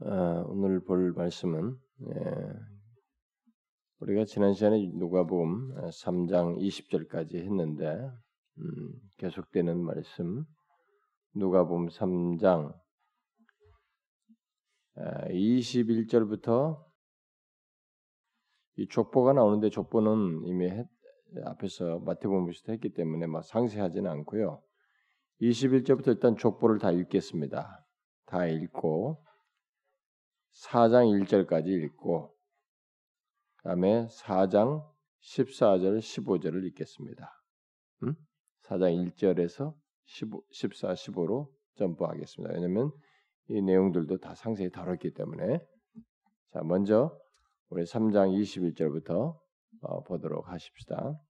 [0.00, 1.76] 어, 오늘 볼 말씀은
[2.08, 2.14] 예,
[4.00, 7.86] 우리가 지난 시간에 누가복음 3장 20절까지 했는데
[8.58, 10.44] 음, 계속되는 말씀
[11.34, 12.74] 누가복음 3장
[14.96, 16.84] 21절부터
[18.76, 20.86] 이 족보가 나오는데 족보는 이미 했,
[21.44, 24.60] 앞에서 마태복음에서 했기 때문에 막 상세하지는 않고요.
[25.40, 27.84] 21절부터 일단 족보를 다 읽겠습니다.
[28.26, 29.27] 다 읽고
[30.52, 32.34] 4장 1절까지 읽고
[33.56, 34.84] 그다음에 4장
[35.20, 37.30] 14절 15절을 읽겠습니다.
[38.04, 38.14] 음?
[38.64, 42.54] 4장 1절에서 15, 14, 15로 점프하겠습니다.
[42.54, 42.90] 왜냐하면
[43.48, 45.60] 이 내용들도 다 상세히 다뤘기 때문에
[46.52, 47.18] 자 먼저
[47.68, 49.38] 우리 3장 21절부터
[49.82, 51.20] 어, 보도록 하십시다.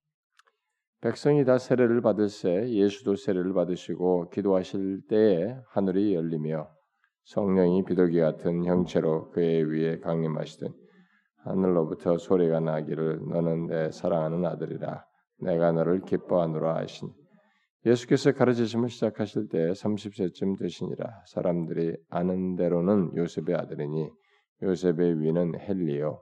[1.01, 6.69] 백성이 다 세례를 받을새 예수도 세례를 받으시고 기도하실 때에 하늘이 열리며
[7.25, 10.73] 성령이 비둘기 같은 형체로 그의 위에 강림하시던
[11.43, 15.05] 하늘로부터 소리가 나기를 너는 내 사랑하는 아들이라
[15.41, 17.11] 내가 너를 기뻐하노라 하시니.
[17.85, 21.23] 예수께서 가르치심을 시작하실 때 30세쯤 되시니라.
[21.27, 24.09] 사람들이 아는 대로는 요셉의 아들이니
[24.63, 26.21] 요셉의 위는 헬리요.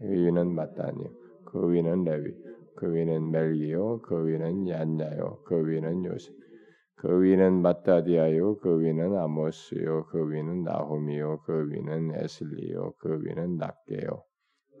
[0.00, 1.10] 그 위는 마따니요.
[1.44, 2.32] 그 위는 레위.
[2.76, 4.00] 그 위는 멜기요.
[4.00, 5.42] 그 위는 얀냐요.
[5.44, 6.34] 그 위는 요셉
[7.00, 14.24] 그 위는 마따디아요, 그 위는 아모스요, 그 위는 나홈이요, 그 위는 에슬리요, 그 위는 낫게요,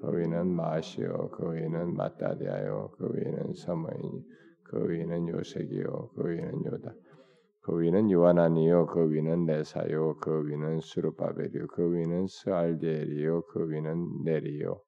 [0.00, 4.24] 그 위는 마시요, 그 위는 마따디아요, 그 위는 서머인,
[4.64, 6.92] 그 위는 요색이요, 그 위는 요다,
[7.62, 14.80] 그 위는 요하나니요, 그 위는 네사요, 그 위는 수르바벨이요, 그 위는 스알디엘이요, 그 위는 네리요,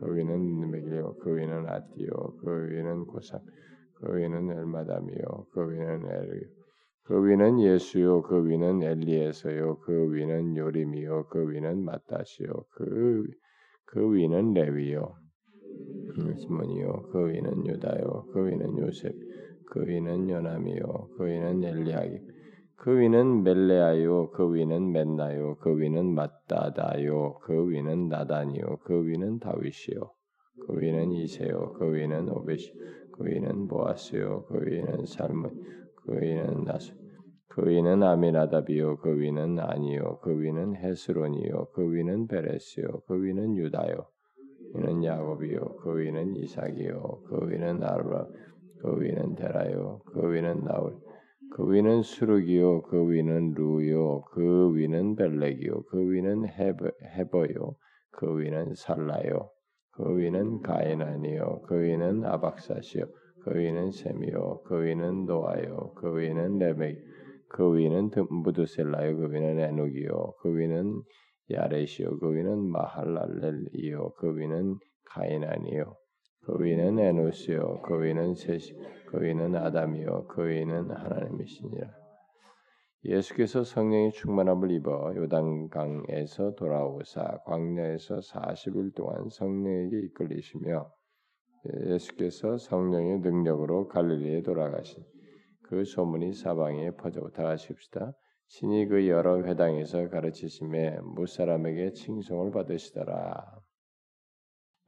[0.00, 2.10] 그 위는 메기요, 그 위는 아티요,
[2.44, 3.40] 그 위는 고삼,
[3.94, 6.65] 그 위는 엘마담이요, 그 위는 에르요.
[7.06, 13.24] 그 위는 예수요, 그 위는 엘리에서요, 그 위는 요림이요, 그 위는 마따시요, 그,
[13.86, 15.14] 그 위는 레위요,
[16.38, 19.14] 시몬이요, 그 위는 유다요, 그 위는 요셉,
[19.66, 22.18] 그 위는 요남이요, 그 위는 엘리야김,
[22.76, 30.12] 그 위는 멜레아요, 그 위는 맨나요, 그 위는 마따다요, 그 위는 나단이요, 그 위는 다윗이요,
[30.58, 32.72] 그 위는 이세요, 그 위는 오베시,
[33.12, 35.52] 그 위는 보아스요, 그 위는 살몬,
[35.96, 36.92] 그 위는 나스,
[37.56, 44.06] 그 위는 아미나답이요, 그 위는 아니요, 그 위는 헤스론이요, 그 위는 베레스요, 그 위는 유다요,
[44.74, 48.28] 위는 야곱이요, 그 위는 이삭이요, 그 위는 아브라,
[48.76, 50.98] 그 위는 데라요, 그 위는 나울,
[51.48, 57.74] 그 위는 수룩이요, 그 위는 루요, 그 위는 벨렉이요, 그 위는 헤버, 헤버요,
[58.10, 59.48] 그 위는 살라요,
[59.92, 63.06] 그 위는 가이난이요, 그 위는 아박사시요.
[63.38, 66.98] 그 위는 셈이요, 그 위는 노아요, 그 위는 레멕,
[67.56, 71.02] 그 위는 무드셀라요, 그 위는 에녹이요, 그 위는
[71.50, 75.96] 야레시요, 그 위는 마할랄렐이요, 그 위는 가이난이요,
[76.42, 81.88] 그 위는 에노스요, 그 위는 셋이, 그 위는 아담이요, 그 위는 하나님이시니라.
[83.06, 90.90] 예수께서 성령의 충만함을 입어 요단강에서 돌아오사 광야에서 40일 동안 성령에게 이끌리시며
[91.86, 95.02] 예수께서 성령의 능력으로 갈릴리에 돌아가신
[95.68, 98.12] 그 소문이 사방에 퍼져 다 하십시다.
[98.48, 103.44] 신이 그 여러 회당에서 가르치심에 무사람에게 칭송을 받으시더라.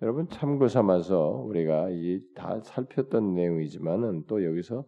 [0.02, 4.84] 여러분 참고 삼아서 우리가 이 다 살폈던 내용이지만은 또 여기서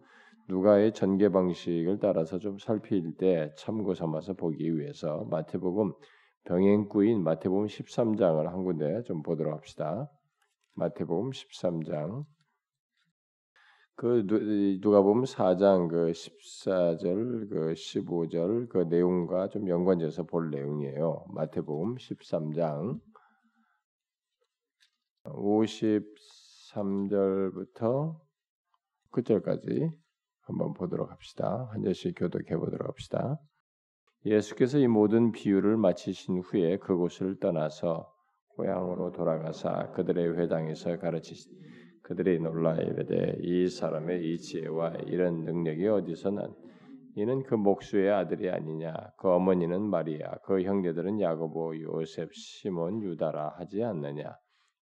[0.47, 5.93] 누가의 전개 방식을 따라서 좀 살필 때 참고 삼아서 보기 위해서 마태복음
[6.45, 10.09] 병행구인 마태복음 13장을 한 군데 좀 보도록 합시다.
[10.75, 12.25] 마태복음 13장
[13.95, 14.25] 그
[14.81, 21.25] 누가 보면 4장 그 14절 그 15절 그 내용과 좀 연관돼서 볼 내용이에요.
[21.29, 22.99] 마태복음 13장
[25.25, 28.19] 53절부터
[29.11, 29.91] 9절까지
[30.41, 31.69] 한번 보도록 합시다.
[31.71, 33.39] 한 절씩 교독해 보도록 합시다.
[34.25, 38.11] 예수께서 이 모든 비유를 마치신 후에 그곳을 떠나서
[38.55, 41.49] 고향으로 돌아가사 그들의 회당에서 가르치시
[42.03, 46.53] 그들이 놀라 이르되 이 사람의 이 지혜와 이런 능력이 어디서 난
[47.15, 48.93] 이는 그 목수의 아들이 아니냐.
[49.17, 54.35] 그 어머니는 마리아 그 형제들은 야고보 요셉 시몬 유다라 하지 않느냐.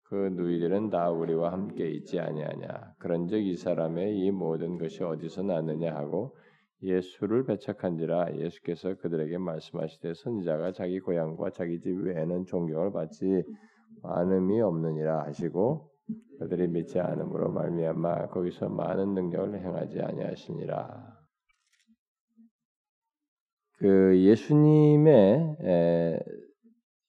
[0.04, 2.94] 그 누이들은 다 우리와 함께 있지 아니하냐.
[3.00, 6.36] 그런즉 이 사람의 이 모든 것이 어디서 났느냐 하고
[6.82, 13.44] 예수를 배척한지라 예수께서 그들에게 말씀하시되 선지자가 자기 고향과 자기 집 외에는 존경을 받지
[14.02, 15.89] 많음이 없느니라 하시고
[16.40, 21.20] 그들이 믿지 않음으로 말미암아 거기서 많은 능력을 행하지 아니하시니라.
[23.80, 26.20] 그 예수님의 에,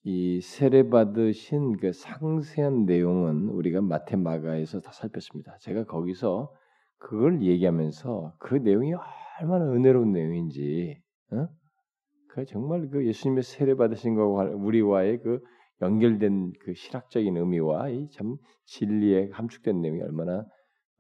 [0.05, 5.59] 이 세례 받으신 그 상세한 내용은 우리가 마테마가에서 다 살폈습니다.
[5.61, 6.55] 제가 거기서
[6.99, 8.93] 그걸 얘기하면서 그 내용이
[9.41, 11.01] 얼마나 은혜로운 내용인지,
[11.33, 11.49] 어?
[12.29, 15.41] 그 정말 그 예수님의 세례 받으신 거와 우리와의 그
[15.83, 20.47] 연결된 그 실학적인 의미와 이참 진리에 함축된 내용이 얼마나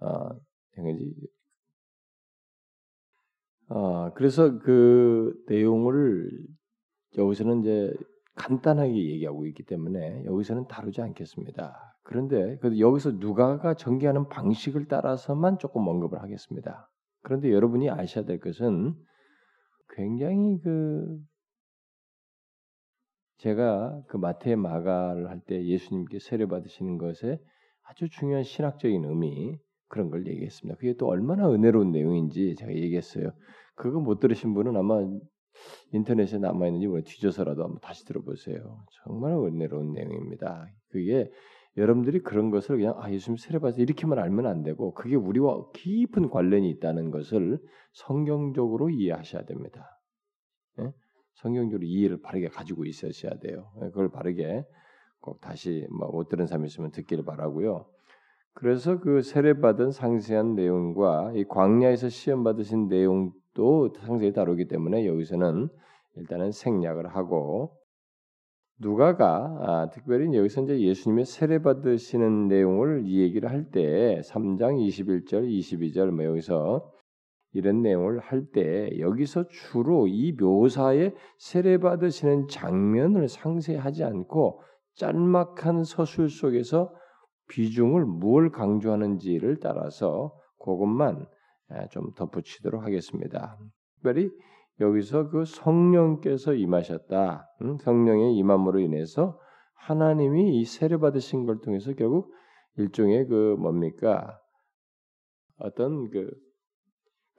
[0.01, 0.31] 어,
[0.73, 1.15] 되는지
[3.69, 6.31] 어, 그래서 그 내용을
[7.17, 7.93] 여기서는 이제
[8.35, 11.91] 간단하게 얘기하고 있기 때문에 여기서는 다루지 않겠습니다.
[12.03, 16.91] 그런데 여기서 누가가 전개하는 방식을 따라서만 조금 언급을 하겠습니다.
[17.23, 18.95] 그런데 여러분이 아셔야 될 것은
[19.91, 21.19] 굉장히 그
[23.41, 27.41] 제가 그 마태 마가를 할 때 예수님께 세례 받으시는 것에
[27.89, 29.59] 아주 중요한 신학적인 의미
[29.89, 30.79] 그런 걸 얘기했습니다.
[30.79, 33.33] 그게 또 얼마나 은혜로운 내용인지 제가 얘기했어요.
[33.75, 35.01] 그거 못 들으신 분은 아마
[35.93, 38.85] 인터넷에 남아 있는지 모르 뒤져서라도 한번 다시 들어보세요.
[39.05, 40.67] 정말 은혜로운 내용입니다.
[40.91, 41.31] 그게
[41.77, 46.69] 여러분들이 그런 것을 그냥 아 예수님 세례받아 이렇게만 알면 안 되고 그게 우리와 깊은 관련이
[46.71, 47.59] 있다는 것을
[47.93, 50.00] 성경적으로 이해하셔야 됩니다.
[51.41, 51.43] 예?
[51.43, 53.71] 성경적으로 이해를 바르게 가지고 있으셔야 돼요.
[53.83, 54.65] 예, 그걸 바르게
[55.21, 57.87] 꼭 다시 뭐못 들은 사람 있으면 듣기를 바라고요.
[58.53, 65.69] 그래서 그 세례받은 상세한 내용과 이 광야에서 시험 받으신 내용도 상세히 다루기 때문에 여기서는
[66.17, 67.77] 일단은 생략을 하고
[68.79, 75.47] 누가가 아, 특별히 여기서 이제 예수님의 세례 받으시는 내용을 이 얘기를 할 때 3장 21절,
[75.47, 76.91] 22절 뭐 여기서
[77.53, 84.63] 이런 내용을 할 때 여기서 주로 이 묘사의 세례 받으시는 장면을 상세하지 않고
[84.95, 86.93] 짤막한 서술 속에서
[87.49, 91.27] 비중을 뭘 강조하는지를 따라서 그것만
[91.91, 93.59] 좀 덧붙이도록 하겠습니다.
[93.97, 94.31] 특별히
[94.81, 97.47] 여기서 그 성령께서 임하셨다.
[97.83, 99.39] 성령의 임함으로 인해서
[99.75, 102.33] 하나님이 이 세례 받으신 걸 통해서 결국
[102.77, 104.39] 일종의 그 뭡니까
[105.59, 106.31] 어떤 그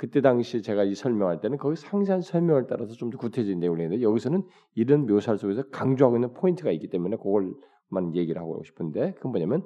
[0.02, 4.02] 그때 당시 제가 이 설명할 때는 거기 상세한 설명을 따라서 좀 더 구체적인 내용을 했는데
[4.02, 4.42] 여기서는
[4.74, 9.64] 이런 묘사 속에서 강조하고 있는 포인트가 있기 때문에 그걸만 얘기를 하고 싶은데 그건 뭐냐면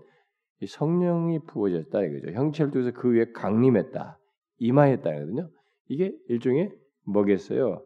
[0.59, 2.33] 이 성령이 부어졌다 이거죠.
[2.33, 4.19] 형체를 통해서 그 위에 강림했다,
[4.57, 5.49] 임하였다거든요.
[5.87, 6.69] 이게 일종의
[7.05, 7.81] 뭐겠어요?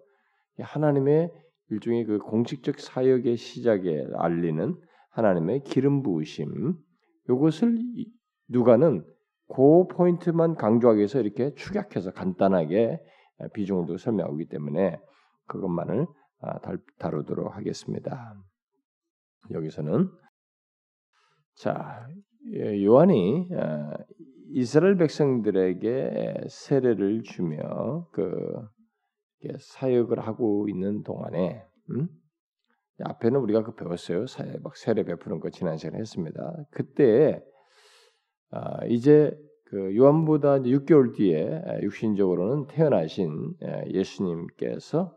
[0.58, 1.32] 하나님의
[1.70, 4.76] 일종의 그 공식적 사역의 시작에 알리는
[5.12, 6.74] 하나님의 기름 부으심.
[7.30, 7.78] 이것을
[8.48, 9.06] 누가는
[9.50, 13.00] 그 포인트만 강조하기 위해서 이렇게 축약해서 간단하게
[13.54, 15.00] 비중을 두고 설명하기 때문에
[15.48, 16.08] 그것만을
[16.42, 16.60] 아,
[17.00, 18.36] 다루도록 하겠습니다.
[19.52, 20.10] 여기서는
[21.56, 22.08] 자
[22.54, 23.98] 예, 요한이 아,
[24.52, 28.32] 이스라엘 백성들에게 세례를 주며 그
[29.58, 32.08] 사역을 하고 있는 동안에 음?
[33.02, 34.26] 앞에는 우리가 그 배웠어요.
[34.62, 36.66] 막 세례 베푸는 거 지난 시간에 했습니다.
[36.72, 37.49] 그때 아,
[38.88, 43.56] 이제 그 요한보다 6개월 뒤에 육신적으로는 태어나신
[43.88, 45.16] 예수님께서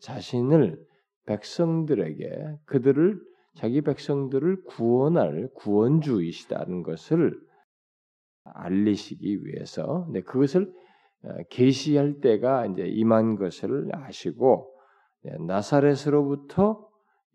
[0.00, 0.78] 자신을
[1.26, 3.20] 백성들에게 그들을
[3.54, 7.38] 자기 백성들을 구원할 구원주이시다는 것을
[8.44, 10.70] 알리시기 위해서 네, 그것을
[11.24, 14.70] 어, 계시할 때가 이제 임한 것을 아시고
[15.22, 16.86] 네, 나사렛으로부터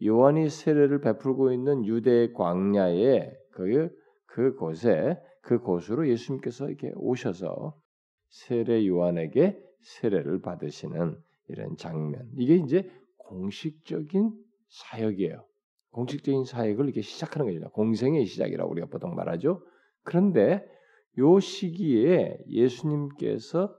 [0.05, 3.89] 요한이 세례를 베풀고 있는 유대 광야에 그
[4.39, 7.77] 그곳에 그 곳으로 예수님께서 이렇게 오셔서
[8.29, 11.17] 세례 요한에게 세례를 받으시는
[11.49, 12.29] 이런 장면.
[12.37, 14.31] 이게 이제 공식적인
[14.69, 15.45] 사역이에요.
[15.91, 17.69] 공식적인 사역을 이렇게 시작하는 거죠.
[17.71, 19.61] 공생의 시작이라고 우리가 보통 말하죠.
[20.03, 20.63] 그런데
[21.17, 23.75] 요 시기에 예수님께서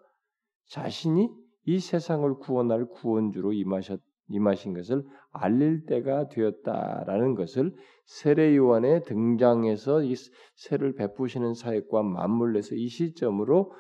[0.67, 1.31] 자신이
[1.65, 4.01] 이 세상을 구원할 구원주로 임하셨,
[4.31, 10.15] 임하신 것을 알릴 때가 되었다라는 것을 세례 요한의 등장해서 이
[10.57, 13.73] 세를 베푸시는 사역과 맞물려서 이 시점으로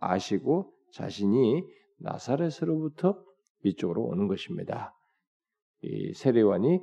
[0.00, 1.64] 아시고 자신이
[1.98, 3.22] 나사렛으로부터
[3.64, 4.94] 이쪽으로 오는 것입니다.
[5.82, 6.80] 이 세례 요한이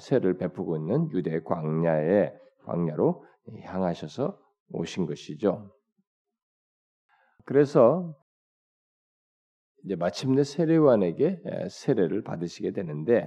[0.00, 2.32] 세를 베푸고 있는 유대 광야의
[2.64, 3.24] 광야로
[3.62, 4.38] 향하셔서
[4.70, 5.70] 오신 것이죠.
[7.44, 8.14] 그래서
[9.86, 13.24] 이제 마침내 세례관에게 세례를 받으시게 되는데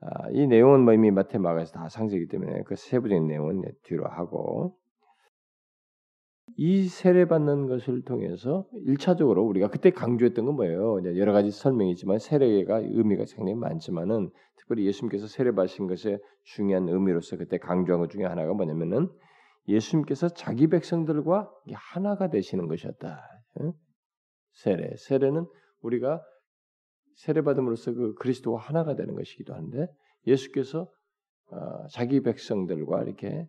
[0.00, 4.76] 아, 이 내용은 뭐 이미 마테마가에서 다 상세이기 때문에 그 세부적인 내용은 뒤로 하고
[6.56, 11.00] 이 세례 받는 것을 통해서 일차적으로 우리가 그때 강조했던 건 뭐예요?
[11.16, 17.58] 여러 가지 설명이지만 세례가 의미가 상당히 많지만은 특별히 예수님께서 세례 받으신 것의 중요한 의미로서 그때
[17.58, 19.10] 강조한 것 중에 하나가 뭐냐면은
[19.66, 23.20] 예수님께서 자기 백성들과 하나가 되시는 것이었다.
[24.56, 24.94] 세례.
[24.96, 25.46] 세례는
[25.80, 26.22] 우리가
[27.14, 29.88] 세례받음으로써 그 그리스도와 하나가 되는 것이기도 한데
[30.26, 30.90] 예수께서
[31.50, 33.48] 어, 자기 백성들과 이렇게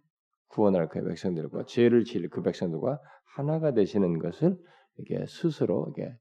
[0.49, 2.99] 구원할 그의 백성들과 죄를 지을 그 백성들과
[3.35, 4.57] 하나가 되시는 것을
[4.99, 6.15] 이게 스스로 이게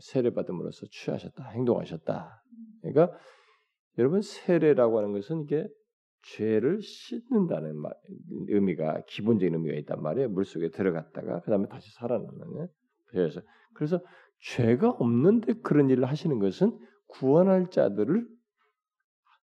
[0.00, 2.44] 세례받음으로써 취하셨다, 행동하셨다.
[2.82, 3.16] 그러니까
[3.98, 5.66] 여러분 세례라고 하는 것은 이게
[6.22, 7.92] 죄를 씻는다는 말,
[8.48, 10.28] 의미가 기본적인 의미가 있단 말이에요.
[10.28, 12.68] 물 속에 들어갔다가 그 다음에 다시 살아나는.
[13.12, 13.40] 그래서
[13.74, 14.00] 그래서
[14.40, 16.76] 죄가 없는데 그런 일을 하시는 것은
[17.06, 18.26] 구원할 자들을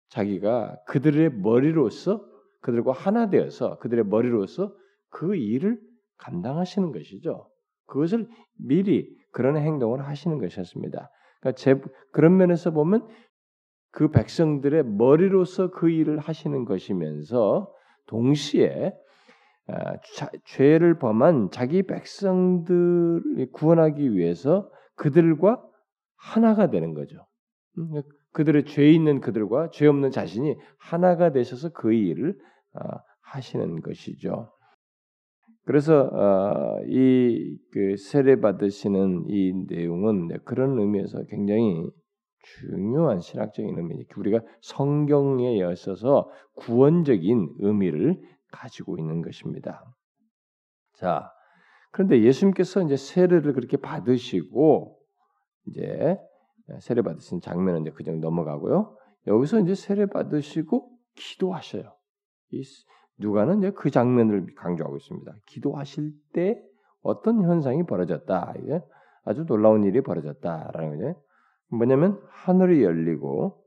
[0.09, 2.25] 자기가 그들의 머리로서
[2.61, 4.75] 그들과 하나 되어서 그들의 머리로서
[5.11, 5.81] 그 일을
[6.19, 7.51] 감당하시는 것이죠.
[7.87, 11.11] 그것을 미리 그런 행동을 하시는 것이었습니다.
[11.41, 11.81] 그러니까 제,
[12.13, 13.07] 그런 면에서 보면
[13.91, 17.73] 그 백성들의 머리로서 그 일을 하시는 것이면서
[18.07, 18.95] 동시에
[20.45, 25.63] 죄를 범한 자기 백성들을 구원하기 위해서 그들과
[26.17, 27.27] 하나가 되는 거죠.
[27.79, 32.39] 음, 그들의 죄 있는 그들과 죄 없는 자신이 하나가 되셔서 그 일을
[32.75, 34.51] 아, 하시는 것이죠.
[35.65, 41.91] 그래서 어, 이그 세례 받으시는 이 내용은 그런 의미에서 굉장히
[42.61, 48.21] 중요한 신학적인 의미, 우리가 성경에 있어서 구원적인 의미를
[48.57, 49.85] 가지고 있는 것입니다.
[50.95, 51.31] 자,
[51.93, 54.99] 그런데 예수님께서 이제 세례를 그렇게 받으시고
[55.67, 56.19] 이제
[56.81, 58.97] 세례 받으신 장면은 이제 그냥 넘어가고요.
[59.27, 61.95] 여기서 이제 세례 받으시고 기도하셔요.
[62.51, 62.63] 이
[63.19, 65.35] 누가는 이제 그 장면을 강조하고 있습니다.
[65.47, 66.63] 기도하실 때
[67.03, 68.55] 어떤 현상이 벌어졌다.
[68.63, 68.83] 이게
[69.25, 71.23] 아주 놀라운 일이 벌어졌다라는 거죠.
[71.69, 73.63] 뭐냐면 하늘이 열리고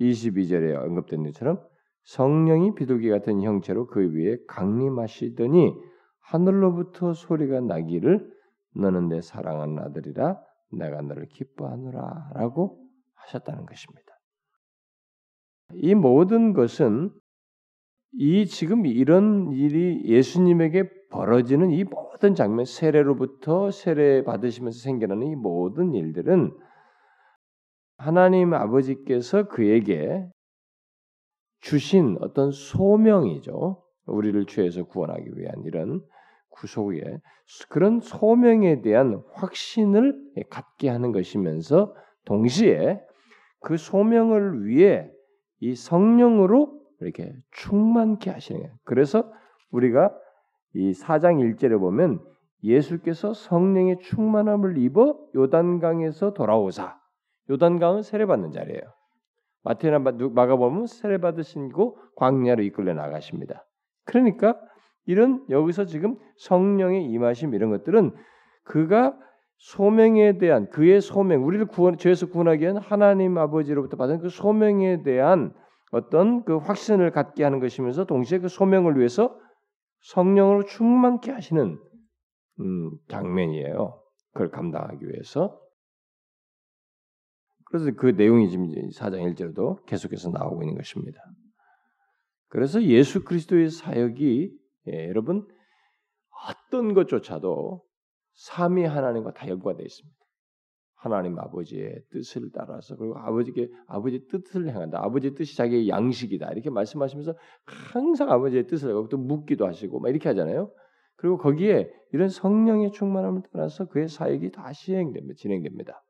[0.00, 1.60] 22절에 언급된 것처럼
[2.04, 5.74] 성령이 비둘기 같은 형체로 그 위에 강림하시더니
[6.20, 8.30] 하늘로부터 소리가 나기를
[8.76, 10.40] 너는 내 사랑하는 아들이라
[10.72, 12.80] 내가 너를 기뻐하노라라고
[13.14, 14.06] 하셨다는 것입니다.
[15.74, 17.10] 이 모든 것은
[18.12, 25.94] 이 지금 이런 일이 예수님에게 벌어지는 이 모든 장면 세례로부터 세례 받으시면서 생겨나는 이 모든
[25.94, 26.56] 일들은
[27.98, 30.28] 하나님 아버지께서 그에게
[31.60, 33.82] 주신 어떤 소명이죠.
[34.06, 36.02] 우리를 죄에서 구원하기 위한 이런
[36.50, 37.20] 구속의
[37.68, 40.14] 그런 소명에 대한 확신을
[40.50, 43.00] 갖게 하는 것이면서 동시에
[43.60, 45.10] 그 소명을 위해
[45.60, 48.74] 이 성령으로 이렇게 충만케 하시는 거예요.
[48.84, 49.30] 그래서
[49.70, 50.14] 우리가
[50.74, 52.20] 이 4장 1절에 보면
[52.62, 56.98] 예수께서 성령의 충만함을 입어 요단강에서 돌아오사
[57.48, 58.99] 요단강은 세례받는 자리예요.
[59.62, 63.66] 마태나 마가복음은 세례 받으신고 광야로 이끌려 나가십니다.
[64.04, 64.58] 그러니까
[65.06, 68.14] 이런 여기서 지금 성령의 임하심 이런 것들은
[68.64, 69.16] 그가
[69.58, 75.52] 소명에 대한 그의 소명, 우리를 구원 죄에서 구원하기 위한 하나님 아버지로부터 받은 그 소명에 대한
[75.92, 79.36] 어떤 그 확신을 갖게 하는 것이면서 동시에 그 소명을 위해서
[80.02, 81.78] 성령으로 충만케 하시는
[82.60, 84.00] 음, 장면이에요.
[84.32, 85.60] 그걸 감당하기 위해서.
[87.70, 91.20] 그래서 그 내용이 지금 4장 1절에도 계속해서 나오고 있는 것입니다.
[92.48, 94.52] 그래서 예수 그리스도의 사역이
[94.88, 95.46] 예, 여러분
[96.48, 97.82] 어떤 것조차도
[98.32, 100.16] 삼위 하나님과 다 연관되어 있습니다.
[100.96, 104.98] 하나님 아버지의 뜻을 따라서 그리고 아버지께 아버지 뜻을 행한다.
[105.02, 106.50] 아버지 뜻이 자기의 양식이다.
[106.50, 107.34] 이렇게 말씀하시면서
[107.92, 110.72] 항상 아버지의 뜻을 하고 또 묻기도 하시고 막 이렇게 하잖아요.
[111.16, 115.34] 그리고 거기에 이런 성령의 충만함을 따라서 그의 사역이 다 시행됩니다.
[115.36, 116.02] 진행됩니다.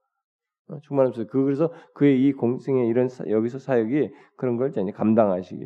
[0.69, 5.65] 어, 충만하면서 그 그래서 그의 이 공생의 이런 여기서 사역이 그런 걸 이제 감당하시기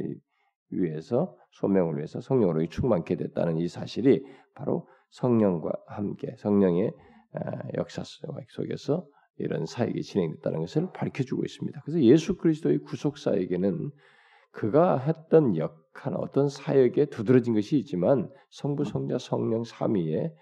[0.71, 4.25] 위해서 소명을 위해서 성령으로 충만케 됐다는 이 사실이
[4.55, 6.93] 바로 성령과 함께 성령의
[7.35, 7.41] 아,
[7.77, 11.81] 역사 속에서 이런 사역이 진행됐다는 것을 밝혀주고 있습니다.
[11.85, 13.91] 그래서 예수 그리스도의 구속 사역에는
[14.53, 20.33] 그가 했던 역할, 어떤 사역에 두드러진 것이 있지만 성부, 성자, 성령 삼위에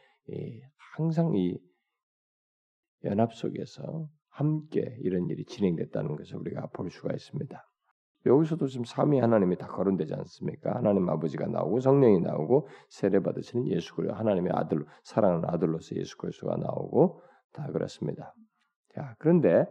[0.94, 1.59] 항상 이
[3.04, 7.64] 연합 속에서 함께 이런 일이 진행됐다는 것을 우리가 볼 수가 있습니다.
[8.24, 10.76] 여기서도 지금 삼위 하나님이 다 거론되지 않습니까?
[10.76, 16.56] 하나님 아버지가 나오고 성령이 나오고 세례 받으시는 예수 그리스도 하나님의 아들 사랑하는 아들로서 예수 그리스도가
[16.56, 17.20] 나오고
[17.52, 18.34] 다 그렇습니다.
[18.94, 19.66] 자, 그런데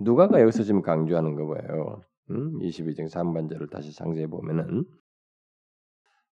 [0.00, 2.00] 누가가 여기서 지금 강조하는 거 뭐예요?
[2.30, 2.58] 음?
[2.58, 4.84] 22장 3반절을 다시 상세히 보면은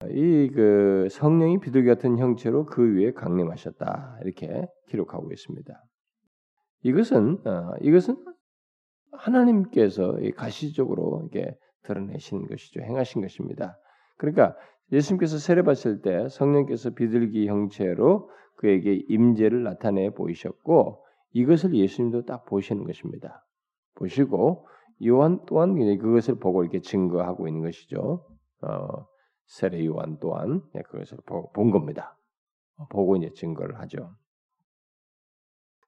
[0.09, 5.73] 이 그 성령이 비둘기 같은 형체로 그 위에 강림하셨다 이렇게 기록하고 있습니다.
[6.83, 8.17] 이것은 어, 이것은
[9.11, 12.81] 하나님께서 가시적으로 이게 드러내신 것이죠.
[12.81, 13.77] 행하신 것입니다.
[14.17, 14.55] 그러니까
[14.91, 22.85] 예수님께서 세례 받을 때 성령께서 비둘기 형체로 그에게 임재를 나타내 보이셨고 이것을 예수님도 딱 보시는
[22.85, 23.45] 것입니다.
[23.95, 24.67] 보시고
[25.05, 28.25] 요한 또한 그것을 보고 이렇게 증거하고 있는 것이죠.
[28.61, 29.05] 어,
[29.45, 32.17] 세례 요한 또한 네, 그것을 본 겁니다.
[32.89, 34.11] 보고 이제 증거를 하죠.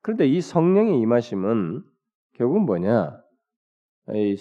[0.06, 1.82] 그런데 이 성령의 임하심은
[2.34, 3.20] 결국 뭐냐?
[4.14, 4.38] 이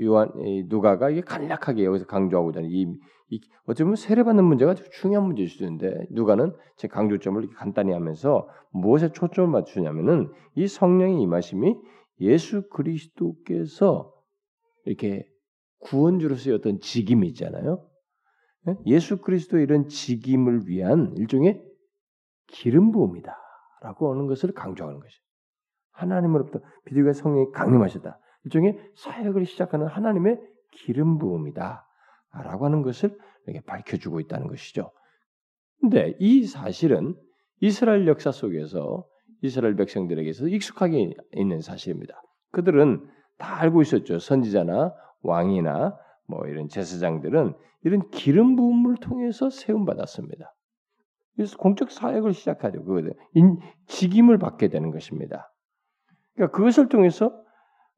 [0.00, 2.86] 요한 이 누가가 이게 간략하게 여기서 강조하고자 하는 이,
[3.28, 9.12] 이 어쩌면 세례받는 문제가 중요한 문제일 수도 있는데 누가는 제 강조점을 이렇게 간단히 하면서 무엇에
[9.12, 11.76] 초점을 맞추냐면은 이 성령의 임하심이
[12.20, 14.10] 예수 그리스도께서
[14.86, 15.28] 이렇게
[15.80, 17.86] 구원주로서의 어떤 직임이 있잖아요.
[18.68, 18.76] 예?
[18.86, 21.62] 예수 그리스도 이런 직임을 위한 일종의
[22.46, 23.43] 기름 부음이다
[23.84, 25.18] 라고 하는 것을 강조하는 것이.
[25.92, 28.18] 하나님으로부터 비둘기가 성령이 강림하셨다.
[28.44, 30.40] 일종의 사역을 시작하는 하나님의
[30.72, 31.86] 기름 부음이다
[32.44, 34.90] 라고 하는 것을 이렇게 밝혀주고 있다는 것이죠.
[35.80, 37.14] 근데 이 사실은
[37.60, 39.06] 이스라엘 역사 속에서
[39.42, 42.20] 이스라엘 백성들에게서 익숙하게 있는 사실입니다.
[42.52, 44.18] 그들은 다 알고 있었죠.
[44.18, 50.54] 선지자나 왕이나 뭐 이런 제사장들은 이런 기름 부음을 통해서 세움 받았습니다.
[51.36, 52.84] 그래서 공적 사역을 시작하죠.
[52.84, 53.12] 그
[53.86, 55.52] 직임을 받게 되는 것입니다.
[56.34, 57.26] 그러니까 그것을 통해서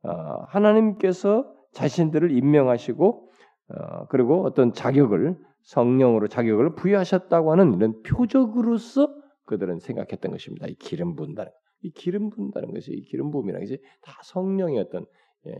[0.02, 0.10] 어,
[0.48, 3.30] 하나님께서 자신들을 임명하시고
[3.68, 9.08] 어, 그리고 어떤 자격을 성령으로 자격을 부여하셨다고 하는 이런 표적으로서
[9.44, 10.66] 그들은 생각했던 것입니다.
[10.68, 11.50] 이 기름 부은다는
[11.82, 15.04] 이 기름 부은다는 것이 이 기름 부음이라는 것이 다 성령의 어떤
[15.46, 15.52] 예,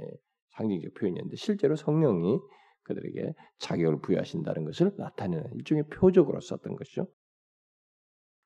[0.50, 2.38] 상징적 표현이었는데 실제로 성령이
[2.85, 7.06] 그들에게 자격을 부여하신다는 것을 나타내는 일종의 표적으로 썼던 것이죠.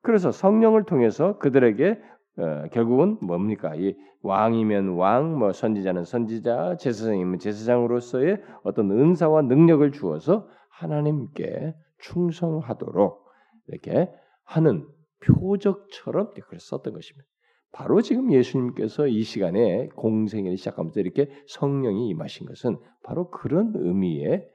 [0.02, 2.00] 그래서 성령을 통해서 그들에게
[2.38, 3.74] 어, 결국은 뭡니까?
[3.74, 13.24] 이 왕이면 왕, 뭐 선지자는 선지자, 제사장이면 제사장으로서의 어떤 은사와 능력을 주어서 하나님께 충성하도록
[13.68, 14.10] 이렇게
[14.44, 14.86] 하는
[15.24, 17.28] 표적처럼 그걸 썼던 것입니다.
[17.72, 24.48] 바로 지금 예수님께서 이 시간에 공생애를 시작하면서 이렇게 성령이 임하신 것은 바로 그런 의미의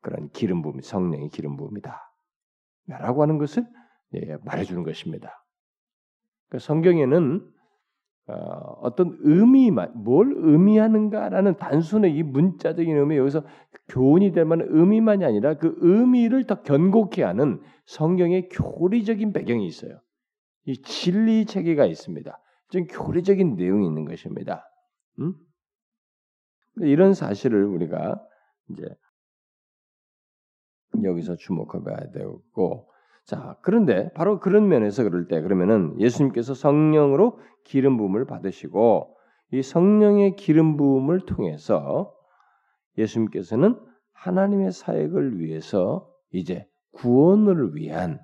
[0.00, 2.00] 그런 기름 부음, 성령의 기름 부음이다.
[2.88, 3.66] 라고 하는 것을 예,
[4.44, 5.44] 말해주는 것입니다.
[6.48, 7.52] 그러니까 성경에는
[8.28, 13.44] 어, 떤 의미만 뭘 의미하는가라는 단순의 이 문자적인 의미 여기서
[13.88, 20.00] 교훈이 될 만한 의미만이 아니라 그 의미를 더 견고케 하는 성경의 교리적인 배경이 있어요.
[20.64, 22.36] 이 진리 체계가 있습니다.
[22.70, 24.64] 좀 교리적인 내용이 있는 것입니다.
[25.20, 25.34] 음?
[26.78, 28.20] 이런 사실을 우리가
[28.70, 28.82] 이제
[31.04, 32.90] 여기서 주목해봐야 되고
[33.26, 39.16] 자, 그런데 바로 그런 면에서 그럴 때 그러면은 예수님께서 성령으로 기름 부음을 받으시고
[39.52, 42.14] 이 성령의 기름 부음을 통해서
[42.96, 43.78] 예수님께서는
[44.12, 48.20] 하나님의 사역을 위해서 이제 구원을 위한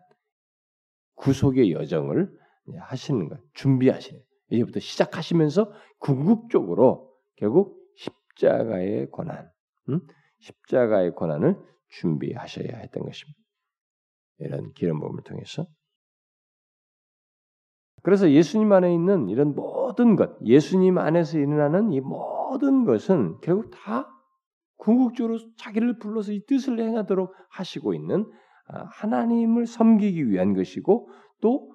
[1.16, 2.32] 구속의 여정을
[2.78, 9.50] 하시는 것, 준비하시는 이제부터 시작하시면서 궁극적으로 결국 십자가의 고난,
[9.88, 10.00] 음?
[10.38, 11.56] 십자가의 고난을
[11.88, 13.42] 준비하셔야 했던 것입니다.
[14.38, 15.66] 이런 기름 부음을 통해서.
[18.02, 24.08] 그래서 예수님 안에 있는 이런 모든 것, 예수님 안에서 일어나는 이 모든 것은 결국 다
[24.76, 28.28] 궁극적으로 자기를 불러서 이 뜻을 행하도록 하시고 있는
[28.66, 31.08] 아, 하나님을 섬기기 위한 것이고
[31.40, 31.72] 또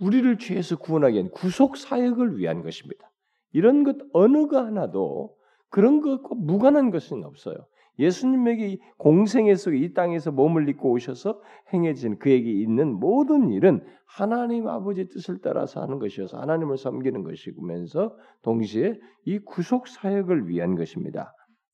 [0.00, 3.10] 우리를 죄에서 구원하기 위한 구속 사역을 위한 것입니다.
[3.52, 5.36] 이런 것 어느 거 하나도
[5.70, 7.56] 그런 것과 무관한 것은 없어요.
[7.98, 11.40] 예수님에게 공생애 속에 이 땅에서 몸을 입고 오셔서
[11.72, 18.98] 행해진 그에게 있는 모든 일은 하나님 아버지 뜻을 따라서 하는 것이어서 하나님을 섬기는 것이면서 동시에
[19.24, 21.32] 이 구속 사역을 위한 것입니다.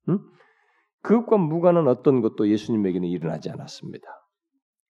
[0.09, 0.19] 음?
[1.03, 4.07] 그것과 무관한 어떤 것도 예수님에게는 일어나지 않았습니다.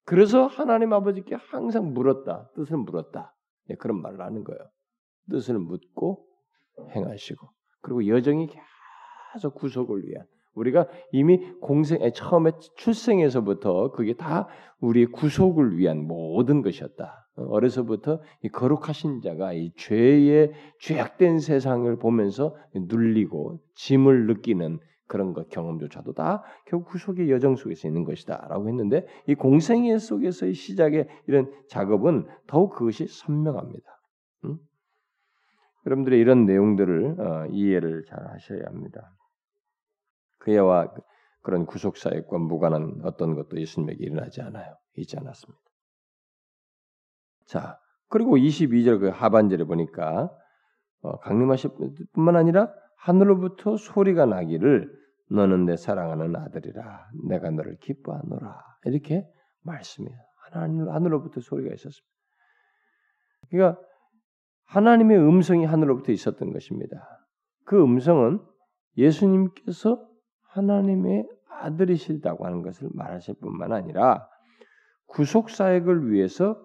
[0.04, 3.34] 그래서 하나님 아버지께 항상 물었다, 뜻을 물었다.
[3.68, 4.60] 네, 그런 말을 하는 거예요.
[5.30, 6.26] 뜻을 묻고
[6.96, 7.48] 행하시고
[7.82, 8.48] 그리고 여정이
[9.32, 10.26] 계속 구속을 위한
[10.60, 14.46] 우리가 이미 공생 처음에 출생에서부터 그게 다
[14.80, 17.26] 우리의 구속을 위한 모든 것이었다.
[17.36, 26.12] 어려서부터 이 거룩하신 자가 이 죄의 죄악된 세상을 보면서 눌리고 짐을 느끼는 그런 것 경험조차도
[26.12, 32.74] 다 결국 구속의 여정 속에서 있는 것이다라고 했는데 이 공생애 속에서의 시작의 이런 작업은 더욱
[32.74, 33.86] 그것이 선명합니다.
[34.44, 34.58] 음?
[35.86, 39.10] 여러분들의 이런 내용들을 어, 이해를 잘 하셔야 합니다.
[40.40, 40.92] 그애와
[41.42, 44.76] 그런 구속 사역과 무관한 어떤 것도 예수님에게 일어나지 않아요.
[44.96, 45.60] 있지 않았습니다.
[47.46, 50.30] 자, 그리고 22절 그 하반절에 보니까
[51.02, 51.70] 어, 강림하실
[52.12, 54.92] 뿐만 아니라 하늘로부터 소리가 나기를
[55.30, 59.26] 너는 내 사랑하는 아들이라 내가 너를 기뻐하노라 이렇게
[59.62, 60.18] 말씀이에요.
[60.50, 62.10] 하늘 하늘로부터 소리가 있었습니다.
[63.48, 63.80] 그러니까
[64.64, 67.26] 하나님의 음성이 하늘로부터 있었던 것입니다.
[67.64, 68.40] 그 음성은
[68.96, 70.09] 예수님께서
[70.50, 74.28] 하나님의 아들이시다고 하는 것을 말하실 뿐만 아니라
[75.06, 76.60] 구속 사역을 위해서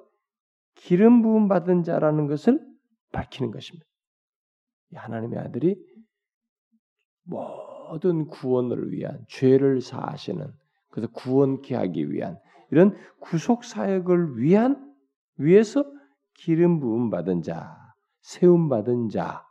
[0.75, 2.59] 기름 부음 받은 자라는 것을
[3.11, 3.85] 밝히는 것입니다.
[4.93, 5.75] 하나님의 아들이
[7.23, 10.45] 모든 구원을 위한 죄를 사하시는
[10.89, 12.39] 그래서 구원케 하기 위한
[12.71, 14.95] 이런 구속 사역을 위한
[15.37, 15.83] 위해서
[16.35, 17.75] 기름 부음 받은 자,
[18.21, 19.45] 세움 받은 자,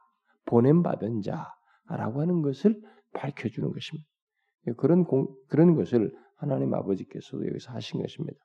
[0.47, 2.81] 보냄 받은 자라고 하는 것을
[3.13, 4.09] 밝혀 주는 것입니다.
[4.77, 8.39] 그런 공, 그런 것을 하나님 아버지께서도 여기서 하신 것입니다.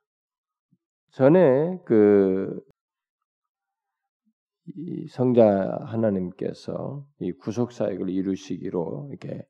[1.12, 2.60] 전에 그
[5.10, 9.44] 성자 하나님께서 이 구속 사역을 이루시기로 이렇게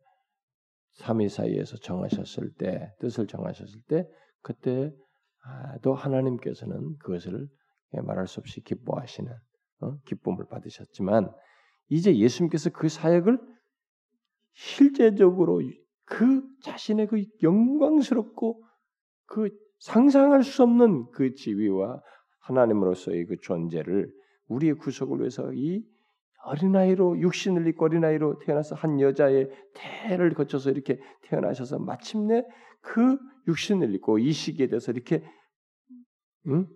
[0.93, 4.07] 삼위 사이에서 정하셨을 때 뜻을 정하셨을 때
[4.41, 7.47] 그때도 하나님께서는 그것을
[7.91, 9.31] 말할 수 없이 기뻐하시는
[9.81, 9.97] 어?
[10.05, 11.31] 기쁨을 받으셨지만
[11.89, 13.39] 이제 예수님께서 그 사역을
[14.53, 15.61] 실제적으로
[16.09, 18.63] 그 자신의 그 영광스럽고
[19.25, 22.01] 그 상상할 수 없는 그 지위와
[22.39, 24.11] 하나님으로서의 그 존재를
[24.47, 25.83] 우리의 구속을 위해서 이
[26.43, 32.43] 어린아이로 육신을 입고 어린아이로 태어나서 한 여자의 태를 거쳐서 이렇게 태어나셔서 마침내
[32.81, 33.17] 그
[33.47, 35.23] 육신을 입고 이 시기에 대해서 이렇게
[36.47, 36.67] 응?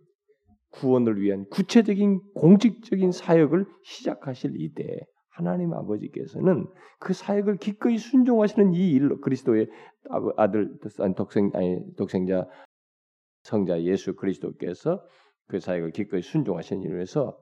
[0.72, 5.00] 구원을 위한 구체적인 공직적인 사역을 시작하실 이때
[5.34, 6.68] 하나님 아버지께서는
[7.00, 9.68] 그 사역을 기꺼이 순종하시는 이 일로 그리스도의
[10.38, 10.78] 아들
[11.16, 12.48] 독생 아니 독생자
[13.44, 15.04] 성자 예수 그리스도께서
[15.48, 17.38] 그 사역을 기꺼이 순종하신 일로 해서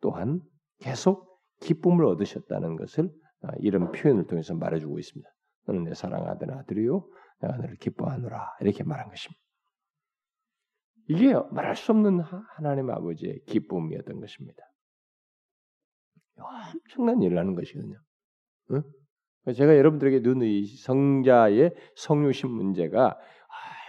[0.00, 0.40] 또한
[0.80, 1.28] 계속
[1.60, 3.10] 기쁨을 얻으셨다는 것을
[3.42, 5.28] 아, 이런 표현을 통해서 말해주고 있습니다.
[5.66, 7.06] 너는 내 사랑하던 아들이요,
[7.40, 9.40] 내가 너를 기뻐하노라 이렇게 말한 것입니다.
[11.08, 12.20] 이게 말할 수 없는
[12.56, 14.62] 하나님 아버지의 기쁨이었던 것입니다.
[16.42, 17.96] 엄청난 일을 하는 것이거든요.
[18.72, 18.82] 응?
[19.54, 23.18] 제가 여러분들에게 눈의 성자의 성유신 문제가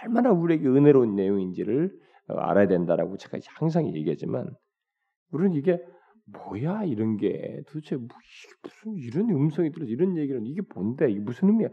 [0.02, 1.90] 얼마나 우리에게 은혜로운 내용인지를
[2.28, 4.48] 어, 알아야 된다라고 제가 항상 얘기하지만
[5.30, 5.78] 우리는 이게
[6.26, 7.62] 뭐야 이런 게?
[7.68, 8.08] 도대체 뭐
[8.62, 11.10] 무슨 이런 음성이 들어 이런 얘기는 이게 뭔데?
[11.10, 11.68] 이게 무슨 의미야?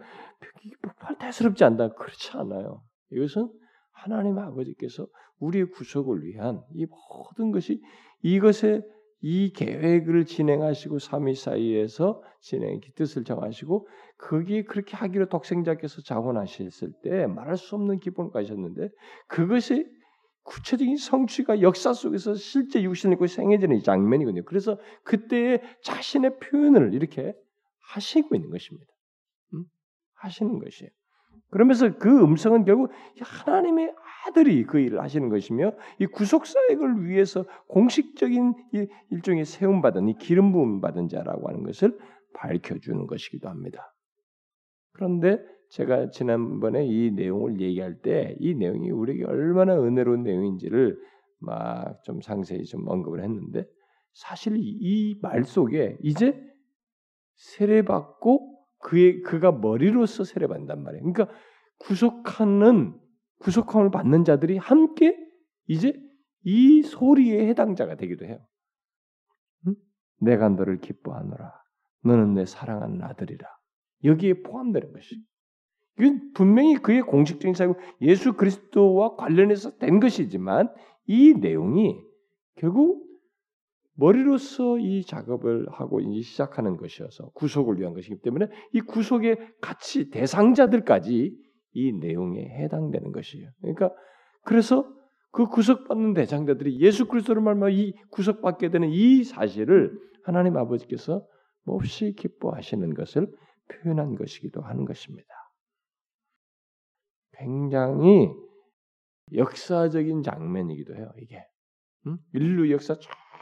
[0.64, 1.90] 이게 뭐 대수롭지 않다.
[1.90, 2.82] 그렇지 않아요.
[3.12, 3.50] 이것은
[3.92, 5.08] 하나님 아버지께서
[5.40, 7.82] 우리의 구속을 위한 이 모든 것이
[8.22, 8.82] 이것에
[9.22, 17.58] 이 계획을 진행하시고 삼위 사이에서 진행 뜻을 정하시고 거기에 그렇게 하기로 독생자께서 자원하셨을 때 말할
[17.58, 18.90] 수 없는 기쁨을 가셨는데
[19.28, 19.86] 그것이
[20.44, 24.44] 구체적인 성취가 역사 속에서 실제 육신을 입고 생해지는 장면이거든요.
[24.46, 27.34] 그래서 그때의 자신의 표현을 이렇게
[27.90, 28.88] 하시고 있는 것입니다.
[29.54, 29.66] 음?
[30.14, 30.90] 하시는 것이에요.
[31.50, 33.94] 그러면서 그 음성은 결국 하나님의
[34.28, 38.54] 아들이 그 일을 하시는 것이며 이 구속 사역을 위해서 공식적인
[39.12, 41.98] 일종의 세움 받은 이 기름 부음 받은 자라고 하는 것을
[42.34, 43.94] 밝혀 주는 것이기도 합니다.
[44.94, 50.98] 그런데 제가 지난번에 이 내용을 얘기할 때 이 내용이 우리에게 얼마나 은혜로운 내용인지를
[51.40, 53.66] 막 좀 상세히 좀 언급을 했는데
[54.14, 56.42] 사실 이 말 속에 이제
[57.36, 58.47] 세례받고
[58.80, 61.12] 그의 그가 머리로서 세례받는단 말이에요.
[61.12, 61.36] 그러니까
[61.80, 62.98] 구속하는
[63.40, 65.18] 구속함을 받는 자들이 함께
[65.68, 65.94] 이제
[66.44, 68.40] 이 소리의 해당자가 되기도 해요.
[69.68, 69.76] 응?
[70.20, 71.54] 내가 너를 기뻐하노라.
[72.04, 73.48] 너는 내 사랑하는 아들이라.
[74.04, 75.16] 여기에 포함되는 것이.
[76.00, 80.72] 이건 분명히 그의 공식적인 사역, 예수 그리스도와 관련해서 된 것이지만
[81.08, 82.00] 이 내용이
[82.56, 83.07] 결국
[83.98, 91.36] 머리로서 이 작업을 하고 이제 시작하는 것이어서 구속을 위한 것이기 때문에 이 구속의 가치 대상자들까지
[91.74, 93.50] 이 내용에 해당되는 것이에요.
[93.62, 93.92] 그러니까
[94.44, 94.88] 그래서
[95.32, 101.26] 그 구속받는 대상자들이 예수 그리스도를 말하면 이 구속받게 되는 이 사실을 하나님 아버지께서
[101.64, 103.28] 몹시 기뻐하시는 것을
[103.68, 105.28] 표현한 것이기도 하는 것입니다.
[107.34, 108.30] 굉장히
[109.34, 111.12] 역사적인 장면이기도 해요.
[111.20, 111.44] 이게
[112.06, 112.18] 음?
[112.34, 112.96] 인류 역사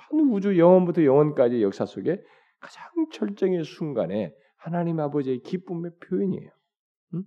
[0.10, 2.22] 전 우주 영원부터 영원까지 역사 속에
[2.60, 6.50] 가장 철정의 순간에 하나님 아버지의 기쁨의 표현이에요.
[7.14, 7.24] 음?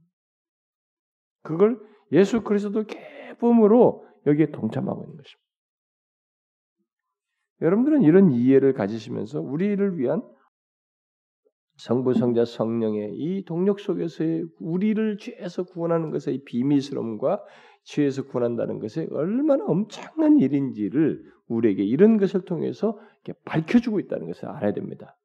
[1.42, 1.80] 그걸
[2.12, 5.48] 예수 그리스도 기쁨으로 여기에 동참하고 있는 것입니다.
[7.60, 10.22] 여러분들은 이런 이해를 가지시면서 우리를 위한
[11.76, 17.44] 성부, 성자, 성령의 이 동력 속에서의 우리를 죄에서 구원하는 것의 비밀스러움과
[17.88, 22.98] 죄에서 구원한다는 것이 얼마나 엄청난 일인지를 우리에게 이런 것을 통해서
[23.44, 25.16] 밝혀주고 있다는 것을 알아야 됩니다.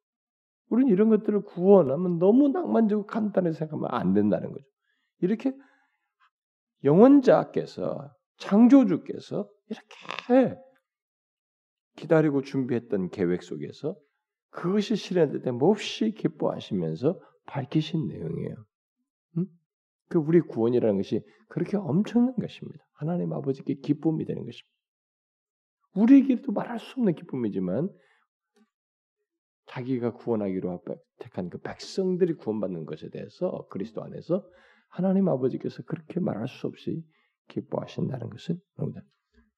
[0.70, 4.64] 우리는 이런 것들을 구원하면 너무 낭만적이고 간단하게 생각하면 안 된다는 거죠.
[5.20, 5.52] 이렇게
[6.84, 10.56] 영원자께서 창조주께서 이렇게
[11.96, 13.94] 기다리고 준비했던 계획 속에서
[14.50, 18.54] 그것이 실현될 때 몹시 기뻐하시면서 밝히신 내용이에요.
[19.38, 19.46] 음?
[20.08, 22.84] 그 우리 구원이라는 것이 그렇게 엄청난 것입니다.
[22.92, 24.74] 하나님 아버지께 기쁨이 되는 것입니다.
[25.94, 27.88] 우리에게도 말할 수 없는 기쁨이지만
[29.66, 30.82] 자기가 구원하기로
[31.18, 34.46] 택한 그 백성들이 구원받는 것에 대해서 그리스도 안에서
[34.88, 37.02] 하나님 아버지께서 그렇게 말할 수 없이
[37.48, 38.58] 기뻐하신다는 것을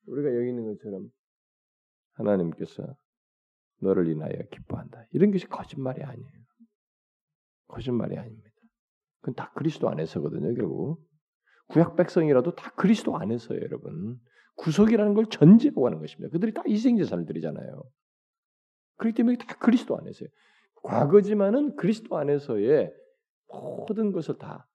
[0.06, 1.08] 우리가 여기 있는 것처럼
[2.12, 2.96] 하나님께서
[3.80, 5.04] 너를 인하여 기뻐한다.
[5.10, 6.44] 이런 것이 거짓말이 아니에요.
[7.66, 8.45] 거짓말이 아닙니다.
[9.26, 11.04] 그건 다 그리스도 안에서거든요, 결국.
[11.66, 14.20] 구약 백성이라도 다 그리스도 안에서예요, 여러분.
[14.54, 16.30] 구속이라는 걸 전제하고 하는 것입니다.
[16.30, 17.82] 그들이 다 희생제사를 드리잖아요.
[18.98, 20.28] 그렇기 때문에 다 그리스도 안에서요.
[20.84, 22.92] 과거지만은 그리스도 안에서의
[23.48, 24.68] 모든 것을 다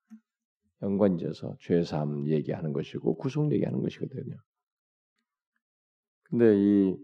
[0.82, 4.36] 연관지어서 죄사함 얘기하는 것이고 구속 얘기하는 것이거든요.
[6.24, 6.96] 근데 이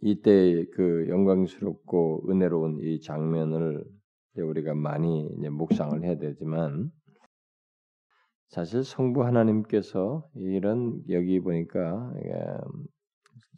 [0.00, 3.84] 이때 그 영광스럽고 은혜로운 이 장면을
[4.36, 6.90] 우리가 많이 묵상을 해야 되지만
[8.48, 12.12] 사실 성부 하나님께서 이런 여기 보니까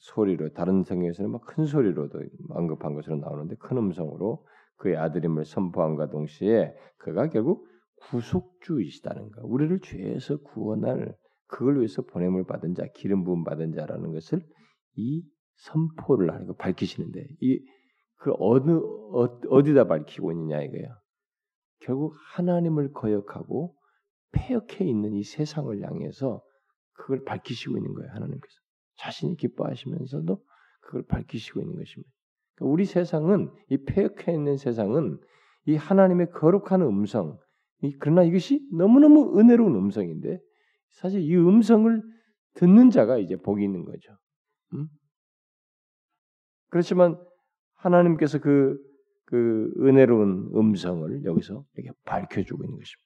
[0.00, 6.74] 소리로 다른 성경에서는 막 큰 소리로도 언급한 것으로 나오는데 큰 음성으로 그의 아들임을 선포함과 동시에
[6.98, 7.66] 그가 결국
[8.10, 14.44] 구속주이시다는 것, 우리를 죄에서 구원할 그걸 위해서 보냄을 받은 자, 기름 부음 받은 자라는 것을
[14.96, 15.24] 이
[15.56, 17.64] 선포를 거 밝히시는데 이
[18.24, 20.98] 그 어느 어, 디다 밝히고 있느냐 이거야.
[21.80, 23.76] 결국 하나님을 거역하고
[24.32, 26.42] 폐역해 있는 이 세상을 향해서
[26.94, 28.54] 그걸 밝히시고 있는 거예요 하나님께서
[28.96, 30.42] 자신이 기뻐하시면서도
[30.80, 32.10] 그걸 밝히시고 있는 것입니다.
[32.54, 35.20] 그러니까 우리 세상은 이 폐역해 있는 세상은
[35.66, 37.38] 이 하나님의 거룩한 음성,
[38.00, 40.40] 그러나 이것이 너무너무 은혜로운 음성인데
[40.92, 42.02] 사실 이 음성을
[42.54, 44.16] 듣는 자가 이제 복이 있는 거죠.
[44.72, 44.88] 음?
[46.70, 47.18] 그렇지만
[47.84, 48.78] 하나님께서 그,
[49.26, 53.04] 그 은혜로운 음성을 여기서 이렇게 밝혀주고 있는 것입니다.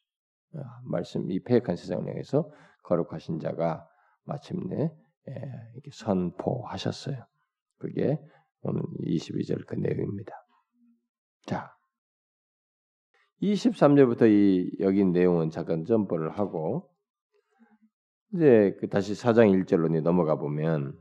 [0.56, 2.50] 아, 말씀, 이 폐역한 세상을 향해서
[2.84, 3.86] 거룩하신 자가
[4.24, 4.90] 마침내
[5.28, 5.32] 예,
[5.74, 7.26] 이렇게 선포하셨어요.
[7.78, 8.18] 그게
[8.62, 10.32] 오늘 22절 그 내용입니다.
[11.46, 11.74] 자,
[13.42, 16.90] 23절부터 이 여기 내용은 잠깐 점프를 하고
[18.34, 20.98] 이제 그 다시 4장 1절로 넘어가 보면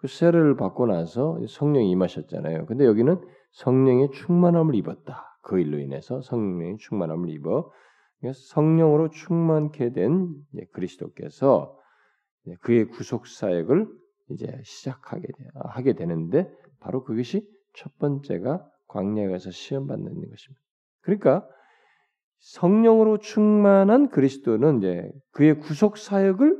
[0.00, 2.64] 그 세례를 받고 나서 성령이 임하셨잖아요.
[2.64, 3.20] 근데 여기는
[3.52, 5.38] 성령의 충만함을 입었다.
[5.42, 7.70] 그 일로 인해서 성령의 충만함을 입어
[8.32, 10.34] 성령으로 충만케 된
[10.72, 11.76] 그리스도께서
[12.60, 13.88] 그의 구속 사역을
[14.30, 15.28] 이제 시작하게
[15.66, 20.62] 하게 되는데 바로 그것이 첫 번째가 광야에 가서 시험 받는 것입니다.
[21.02, 21.46] 그러니까
[22.38, 26.56] 성령으로 충만한 그리스도는 이제 그의 구속 사역을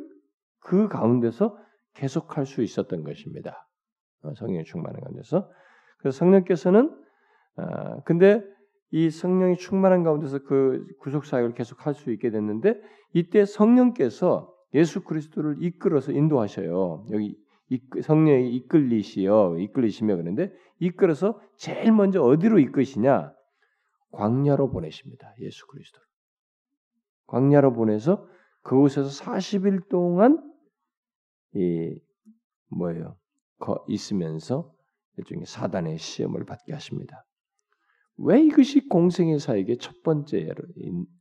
[0.59, 1.57] 그 가운데서
[1.94, 3.68] 계속할 수 있었던 것입니다.
[4.22, 5.50] 어, 성령의 충만한 가운데서
[5.98, 6.96] 그래서 성령께서는
[7.57, 8.42] 아, 근데
[8.90, 12.81] 이 성령이 충만한 가운데서 그 구속 사역을 계속할 수 있게 됐는데
[13.12, 17.07] 이때 성령께서 예수 그리스도를 이끌어서 인도하셔요.
[17.11, 17.37] 여기
[18.03, 23.33] 성령이 이끌리시어 이끌리시며 그런데 이끌어서 제일 먼저 어디로 이끄시냐?
[24.12, 25.35] 광야로 보내십니다.
[25.40, 26.00] 예수 그리스도.
[27.26, 28.26] 광야로 보내서
[28.62, 30.42] 그곳에서 40일 동안
[31.54, 31.98] 이
[32.68, 33.16] 뭐예요?
[33.58, 34.72] 거 있으면서
[35.16, 37.24] 일종의 사단의 시험을 받게 하십니다.
[38.16, 40.48] 왜 이것이 공생의 사에게 첫 번째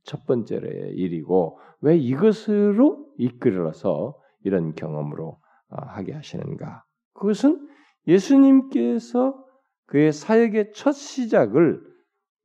[0.04, 6.84] 첫 번째의 일이고 왜 이것으로 이끌어서 이런 경험으로 아, 하게 하시는가?
[7.14, 7.68] 그것은
[8.06, 9.44] 예수님께서
[9.86, 11.82] 그의 사역의 첫 시작을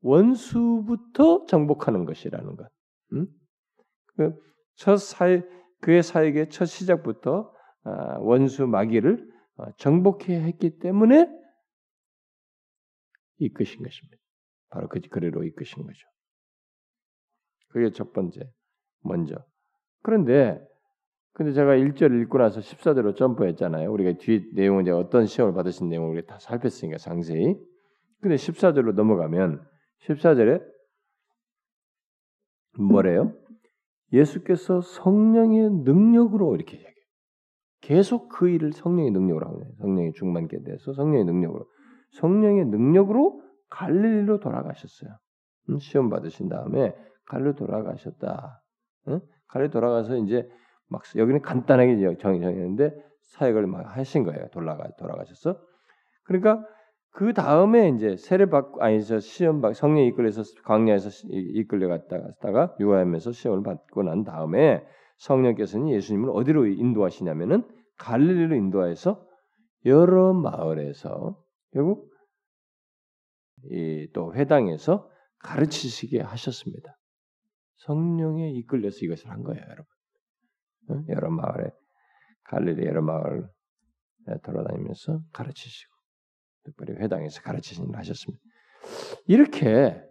[0.01, 2.67] 원수부터 정복하는 것이라는 것.
[3.13, 3.27] 음?
[4.15, 5.47] 그첫 사역
[5.81, 7.54] 그의 사역의 첫 시작부터 아,
[8.19, 11.29] 원수 마귀를 어, 정복해야 했기 때문에
[13.37, 14.17] 이끄신 것입니다.
[14.69, 16.07] 바로 그 그리로 이끄신 거죠.
[17.69, 18.49] 그게 첫 번째,
[19.01, 19.35] 먼저.
[20.01, 20.61] 그런데
[21.33, 23.91] 근데 제가 1절 읽고 나서 14절로 점프했잖아요.
[23.91, 27.55] 우리가 뒤 내용은 이제 어떤 시험을 받으신 내용을 우리 다 살폈으니까 상세히.
[28.21, 29.61] 근데 14절로 넘어가면
[30.03, 30.63] 14절에
[32.79, 33.33] 뭐래요?
[34.13, 36.94] 예수께서 성령의 능력으로 이렇게.
[37.81, 41.65] 계속 그 일을 성령의 능력으로 하고 성령의 충만케 돼서 성령의 능력으로
[42.11, 45.11] 성령의 능력으로 갈릴리로 돌아가셨어요.
[45.79, 48.63] 시험 받으신 다음에 갈릴리 돌아가셨다.
[49.09, 49.19] 응?
[49.47, 50.47] 갈릴리 돌아가서 이제
[50.87, 54.47] 막 여기는 간단하게 정해졌는데 사역을 막 하신 거예요.
[54.51, 55.59] 돌아가 돌아가셨어.
[56.23, 56.63] 그러니까
[57.11, 63.31] 그 다음에 이제 세례 받고 아니 저 시험 받 성령 이끌려서 광야에서 이끌려 갔다가 유아하면서
[63.31, 64.83] 시험을 받고 난 다음에
[65.17, 69.25] 성령께서는 예수님을 어디로 인도하시냐면은 갈릴리로 인도하여서
[69.85, 72.13] 여러 마을에서 결국
[74.13, 76.97] 또 회당에서 가르치시게 하셨습니다.
[77.77, 81.07] 성령에 이끌려서 이것을 한 거예요, 여러분.
[81.09, 81.69] 여러 마을에
[82.45, 83.47] 갈릴리 여러 마을
[84.43, 85.93] 돌아다니면서 가르치시고
[86.63, 88.43] 특별히 회당에서 가르치신 일 하셨습니다.
[89.27, 90.01] 이렇게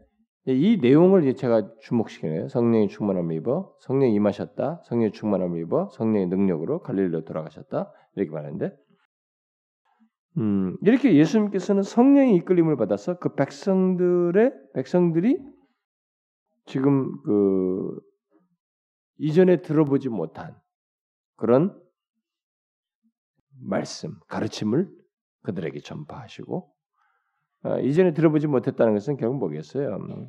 [0.46, 2.48] 이 내용을 제가 주목시키네요.
[2.48, 4.82] 성령의 충만함을 입어 성령이 임하셨다.
[4.84, 7.92] 성령의 충만함을 입어 성령의 능력으로 갈릴리로 돌아가셨다.
[8.14, 8.76] 이렇게 말하는데
[10.36, 15.38] 음, 이렇게 예수님께서는 성령의 이끌림을 받아서 그 백성들의 백성들이
[16.66, 18.00] 지금 그
[19.18, 20.54] 이전에 들어보지 못한
[21.36, 21.80] 그런
[23.62, 24.90] 말씀, 가르침을
[25.42, 26.73] 그들에게 전파하시고
[27.64, 29.96] 어, 이전에 들어보지 못했다는 것은 결국 뭐겠어요?
[29.96, 30.28] 음,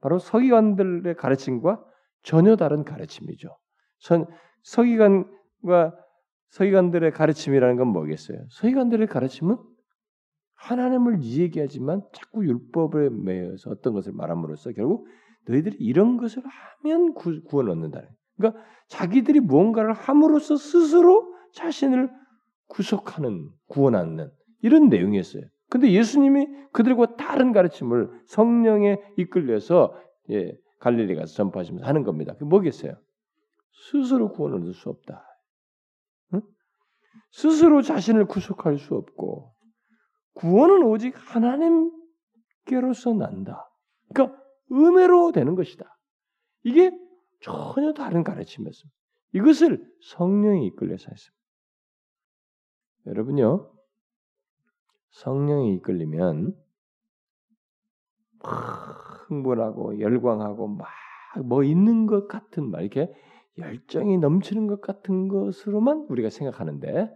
[0.00, 1.82] 바로 서기관들의 가르침과
[2.22, 3.56] 전혀 다른 가르침이죠.
[3.98, 4.26] 선,
[4.62, 5.94] 서기관과
[6.50, 8.38] 서기관들의 가르침이라는 건 뭐겠어요?
[8.50, 9.56] 서기관들의 가르침은
[10.54, 15.06] 하나님을 얘기하지만 자꾸 율법에 매여서 어떤 것을 말함으로써 결국
[15.46, 16.42] 너희들이 이런 것을
[16.82, 18.08] 하면 구, 구원 얻는다는.
[18.36, 22.10] 그러니까 자기들이 무언가를 함으로써 스스로 자신을
[22.68, 24.30] 구속하는 구원하는
[24.62, 25.44] 이런 내용이었어요.
[25.70, 29.98] 근데 예수님이 그들과 다른 가르침을 성령에 이끌려서
[30.30, 32.32] 예, 갈릴리 가서 전파하시면서 하는 겁니다.
[32.34, 32.94] 그게 뭐겠어요?
[33.90, 35.24] 스스로 구원을 얻을 수 없다.
[36.34, 36.42] 응?
[37.32, 39.52] 스스로 자신을 구속할 수 없고
[40.34, 43.68] 구원은 오직 하나님께로서 난다.
[44.12, 44.40] 그러니까
[44.72, 45.84] 은혜로 되는 것이다.
[46.64, 46.90] 이게
[47.40, 48.96] 전혀 다른 가르침이었습니다.
[49.34, 51.44] 이것을 성령이 이끌려서 했습니다.
[53.06, 53.73] 여러분요,
[55.24, 56.54] 성령이 이끌리면
[58.42, 60.86] 막 흥분하고 열광하고 막
[61.42, 63.12] 뭐 있는 것 같은 말 이렇게
[63.58, 67.10] 열정이 넘치는 것 같은 것으로만 우리가 생각하는데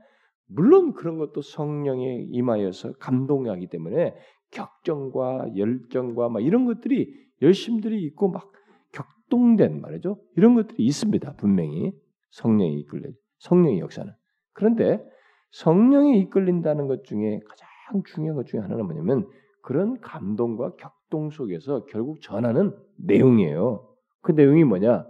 [0.46, 4.14] 물론 그런 것도 성령에 임하여서 감동하기 때문에
[4.50, 8.50] 격정과 열정과 막 이런 것들이 열심들이 있고 막
[8.92, 10.18] 격동된 말이죠.
[10.36, 11.34] 이런 것들이 있습니다.
[11.34, 11.92] 분명히
[12.30, 14.12] 성령이 이끌려 성령의 역사는.
[14.52, 15.04] 그런데
[15.50, 19.28] 성령이 이끌린다는 것 중에 가장 가장 중요한 것 중에 하나는 뭐냐면
[19.62, 23.96] 그런 감동과 격동 속에서 결국 전하는 내용이에요.
[24.20, 25.06] 그 내용이 뭐냐?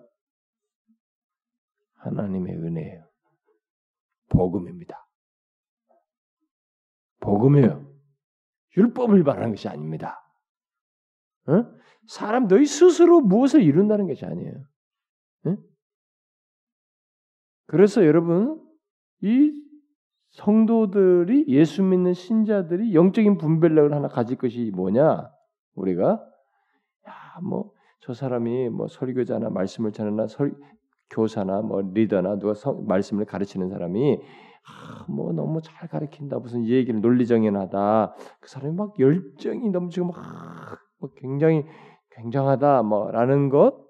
[1.97, 3.05] 하나님의 은혜예요.
[4.31, 4.97] 복음입니다.
[7.21, 7.93] 복음이에요.
[8.77, 10.21] 율법을 말하는 것이 아닙니다.
[11.49, 11.65] 어?
[12.07, 14.55] 사람 너희 스스로 무엇을 이룬다는 것이 아니에요.
[15.47, 15.57] 어?
[17.67, 18.65] 그래서 여러분
[19.21, 19.68] 이
[20.39, 25.31] 성도들이 예수 믿는 신자들이 영적인 분별력을 하나 가질 것이 뭐냐?
[25.75, 26.25] 우리가?
[27.09, 30.55] 야 뭐 저 사람이 뭐 설교자나 말씀을 전하나 설
[31.11, 36.39] 교사나 뭐 리더나 누가 성, 말씀을 가르치는 사람이 아, 뭐 너무 잘 가르친다.
[36.39, 38.15] 무슨 얘기를 논리정연하다.
[38.41, 40.17] 그 사람이 막 열정이 넘치고 막,
[41.01, 41.67] 막 굉장히
[42.11, 42.83] 굉장하다.
[42.85, 43.88] 뭐라는 것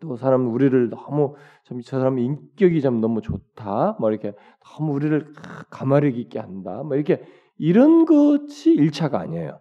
[0.00, 3.96] 또 사람 우리를 너무 좀저 사람 인격이 좀 너무 좋다.
[3.98, 5.32] 뭐 이렇게 너무 우리를
[5.70, 6.82] 가마르기 있게 한다.
[6.82, 7.24] 뭐 이렇게
[7.58, 9.60] 이런 것이 일차가 아니에요.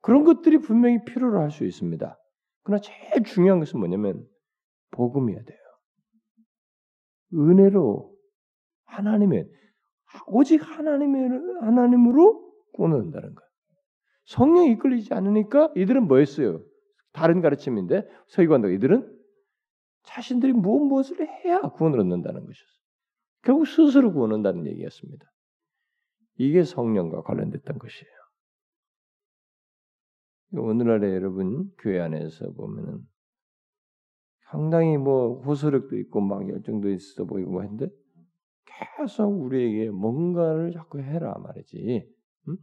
[0.00, 2.18] 그런 것들이 분명히 필요로 할 수 있습니다.
[2.64, 4.26] 그러나 제일 중요한 것은 뭐냐면
[4.90, 5.58] 복음이어야 돼요.
[7.34, 8.12] 은혜로
[8.84, 9.48] 하나님의
[10.26, 11.30] 오직 하나님의
[11.62, 13.50] 하나님으로 구원한다는 거예요.
[14.26, 16.62] 성령이 이끌리지 않으니까 이들은 뭐였어요?
[17.12, 19.11] 다른 가르침인데 서기관도 이들은
[20.04, 22.82] 자신들이 무엇 무엇을 해야 구원을 얻는다는 것이었어요.
[23.42, 25.26] 결국 스스로 구원 얻는다는 얘기였습니다.
[26.36, 28.12] 이게 성령과 관련됐던 것이에요.
[30.54, 33.00] 오늘날에 여러분 교회 안에서 보면은
[34.50, 37.88] 상당히 뭐 호소력도 있고 막 열정도 있어 보이고 뭐 했는데
[38.98, 42.06] 계속 우리에게 뭔가를 자꾸 해라 말이지.
[42.48, 42.56] 응?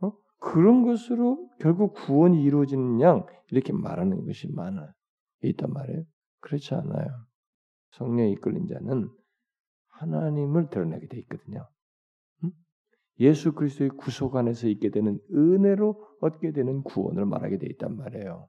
[0.00, 0.12] 어?
[0.38, 4.90] 그런 것으로 결국 구원이 이루어지는 양 이렇게 말하는 것이 많아요.
[5.50, 6.04] 있단 말이에요.
[6.40, 7.06] 그렇지 않아요.
[7.92, 9.10] 성령에 이끌린 자는
[9.88, 11.68] 하나님을 드러내게 돼 있거든요.
[13.18, 18.48] 예수 그리스도의 구속 안에서 있게 되는 은혜로 얻게 되는 구원을 말하게 돼 있단 말이에요.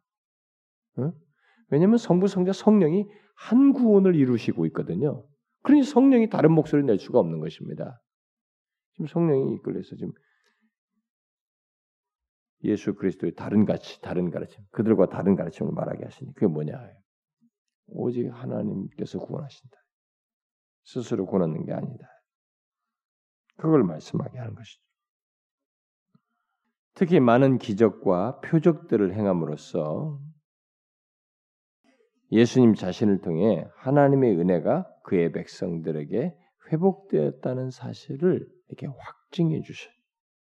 [1.69, 5.25] 왜냐하면 성부, 성자, 성령이 한 구원을 이루시고 있거든요.
[5.63, 8.01] 그러니 성령이 다른 목소리를 낼 수가 없는 것입니다.
[8.93, 10.11] 지금 성령이 이끌려서 지금
[12.63, 16.73] 예수 그리스도의 다른 가치, 다른 가르침, 그들과 다른 가르침을 말하게 하시니 그게 뭐냐?
[17.87, 19.77] 오직 하나님께서 구원하신다.
[20.83, 22.07] 스스로 구원하는 게 아니다.
[23.57, 24.81] 그걸 말씀하게 하는 것이죠.
[26.93, 30.19] 특히 많은 기적과 표적들을 행함으로써
[32.31, 36.35] 예수님 자신을 통해 하나님의 은혜가 그의 백성들에게
[36.71, 39.61] 회복되었다는 사실을 이렇게 확증해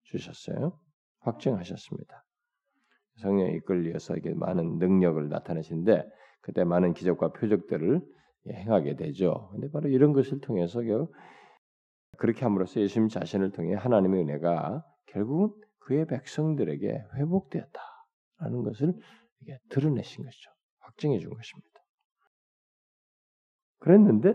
[0.02, 0.78] 주셨어요.
[1.20, 2.24] 확증하셨습니다.
[3.16, 6.08] 성령에 이끌려서 이게 많은 능력을 나타내시는데
[6.40, 8.00] 그때 많은 기적과 표적들을
[8.48, 9.50] 행하게 되죠.
[9.52, 10.80] 근데 바로 이런 것을 통해서
[12.16, 18.94] 그렇게 함으로써 예수님 자신을 통해 하나님의 은혜가 결국은 그의 백성들에게 회복되었다라는 것을
[19.68, 20.50] 드러내신 것이죠.
[20.78, 21.68] 확증해 준 것입니다.
[23.80, 24.34] 그랬는데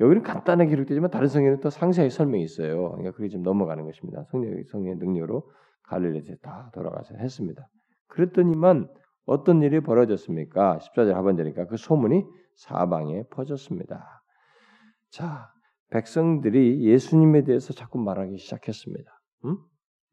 [0.00, 2.90] 여기는 간단하게 기록되지만 다른 성경은 또 상세하게 설명이 있어요.
[2.90, 4.24] 그러니까 그게 좀 넘어가는 것입니다.
[4.30, 5.50] 성령 성령의 능력으로
[5.86, 7.68] 갈릴리에 다 돌아가서 했습니다.
[8.08, 8.88] 그랬더니만
[9.24, 10.78] 어떤 일이 벌어졌습니까?
[10.78, 12.24] 14절 하반절이니까 그 소문이
[12.54, 14.22] 사방에 퍼졌습니다.
[15.10, 15.50] 자,
[15.90, 19.10] 백성들이 예수님에 대해서 자꾸 말하기 시작했습니다.
[19.44, 19.58] 음?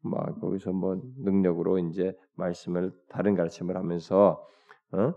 [0.02, 4.46] 막 거기서 뭐 능력으로 이제 말씀을 다른 가르침을 하면서
[4.92, 5.14] 어?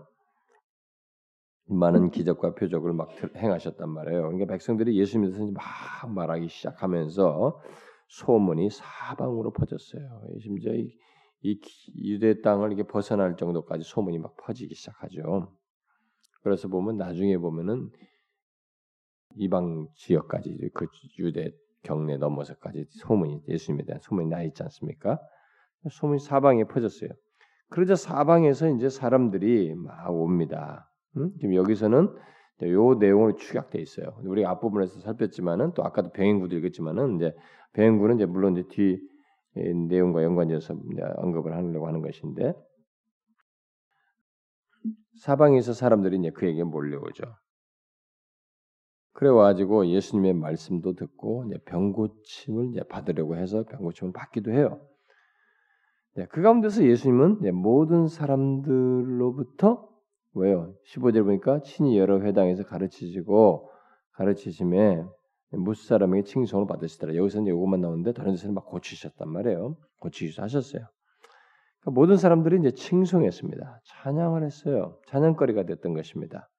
[1.70, 4.22] 많은 기적과 표적을 막 행하셨단 말이에요.
[4.22, 7.60] 그러니까 백성들이 예수님에 대해서 막 말하기 시작하면서
[8.08, 10.22] 소문이 사방으로 퍼졌어요.
[10.40, 10.92] 심지어 이,
[11.42, 11.60] 이
[11.96, 15.52] 유대 땅을 이게 벗어날 정도까지 소문이 막 퍼지기 시작하죠.
[16.42, 17.90] 그래서 보면 나중에 보면은
[19.36, 20.86] 이방 지역까지 그
[21.18, 21.52] 유대
[21.82, 25.20] 경내 넘어서까지 소문이 예수님에 대한 소문이 나 있지 않습니까?
[25.90, 27.10] 소문이 사방에 퍼졌어요.
[27.70, 30.90] 그러자 사방에서 이제 사람들이 막 옵니다.
[31.16, 31.32] 음?
[31.38, 32.08] 지금 여기서는
[32.62, 34.18] 요 내용으로 축약돼 있어요.
[34.24, 37.34] 우리 앞부분에서 살폈지만은 또 아까도 병행구도 읽었지만은 이제
[37.74, 39.00] 병행구는 이제 물론 이제 뒤
[39.54, 40.74] 내용과 연관지어서
[41.16, 42.52] 언급을 하려고 하는 것인데
[45.20, 47.24] 사방에서 사람들이 이제 그에게 몰려오죠.
[49.12, 54.80] 그래 가지고 예수님의 말씀도 듣고 이제 병고침을 이제 받으려고 해서 병고침을 받기도 해요.
[56.14, 59.88] 네, 그 가운데서 예수님은 모든 사람들로부터
[60.34, 60.74] 왜요?
[60.86, 63.70] 15절 보니까 친히 여러 회당에서 가르치시고
[64.12, 65.04] 가르치심에
[65.52, 67.14] 무스 사람에게 칭송을 받으시더라.
[67.16, 69.76] 여기서는 이것만 나오는데 다른 데서는 막 고치셨단 말이에요.
[70.00, 70.86] 고치기도 하셨어요.
[71.80, 73.80] 그러니까 모든 사람들이 이제 칭송했습니다.
[73.84, 74.98] 찬양을 했어요.
[75.06, 76.50] 찬양거리가 됐던 것입니다.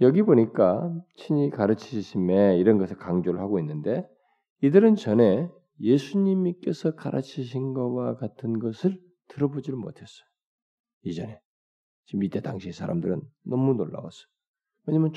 [0.00, 4.08] 여기 보니까 친히 가르치심에 이런 것을 강조를 하고 있는데
[4.62, 5.48] 이들은 전에
[5.80, 8.98] 예수님께서 가르치신 것과 같은 것을
[9.28, 10.26] 들어보지를 못했어요.
[11.02, 11.40] 이전에.
[12.04, 14.26] 지금 이때 당시 사람들은 너무 놀라웠어요.
[14.86, 15.12] 왜냐하면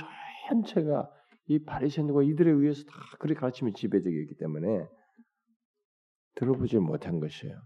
[0.50, 1.12] 전체가
[1.48, 4.88] 이 바리새인과 이들에 의해서 다 그렇게 가르침이 지배적이기 때문에
[6.36, 7.62] 들어보지 못한 것이에요.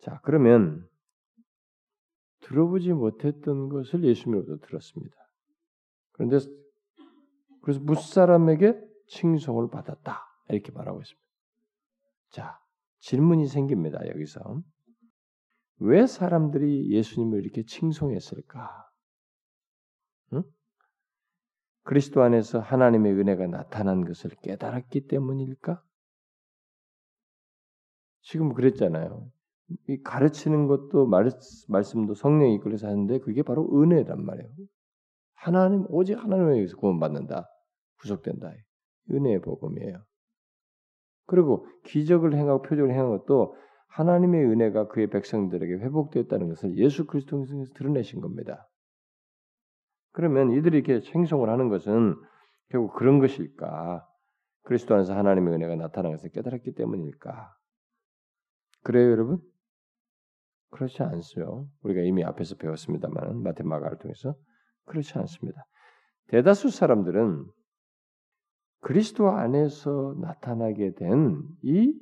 [0.00, 0.88] 자, 그러면
[2.40, 5.16] 들어보지 못했던 것을 예수님으로부터 들었습니다.
[6.12, 6.38] 그런데
[7.62, 11.22] 그래서 무사람에게 칭송을 받았다 이렇게 말하고 있습니다.
[12.30, 12.58] 자,
[13.00, 14.06] 질문이 생깁니다.
[14.08, 14.62] 여기서
[15.82, 18.88] 왜 사람들이 예수님을 이렇게 칭송했을까?
[20.34, 20.44] 응?
[21.82, 25.82] 그리스도 안에서 하나님의 은혜가 나타난 것을 깨달았기 때문일까?
[28.20, 29.28] 지금 그랬잖아요.
[29.88, 31.30] 이 가르치는 것도 말,
[31.68, 34.50] 말씀도 성령이 이끌어서 하는데 그게 바로 은혜란 말이에요.
[35.34, 37.48] 하나님 오직 하나님에 의해서 구원받는다.
[37.98, 38.52] 구속된다.
[39.10, 40.04] 은혜의 복음이에요.
[41.26, 43.56] 그리고 기적을 행하고 표적을 행한 것도
[43.92, 48.68] 하나님의 은혜가 그의 백성들에게 회복되었다는 것을 예수 그리스도를 통해서 드러내신 겁니다.
[50.12, 52.16] 그러면 이들이 이렇게 행성을 하는 것은
[52.70, 54.06] 결국 그런 것일까?
[54.62, 57.54] 그리스도 안에서 하나님의 은혜가 나타난 것을 깨달았기 때문일까?
[58.82, 59.40] 그래요, 여러분?
[60.70, 61.68] 그렇지 않죠.
[61.82, 64.34] 우리가 이미 앞에서 배웠습니다만 마테마가를 통해서
[64.86, 65.66] 그렇지 않습니다.
[66.28, 67.44] 대다수 사람들은
[68.80, 71.94] 그리스도 안에서 나타나게 된 이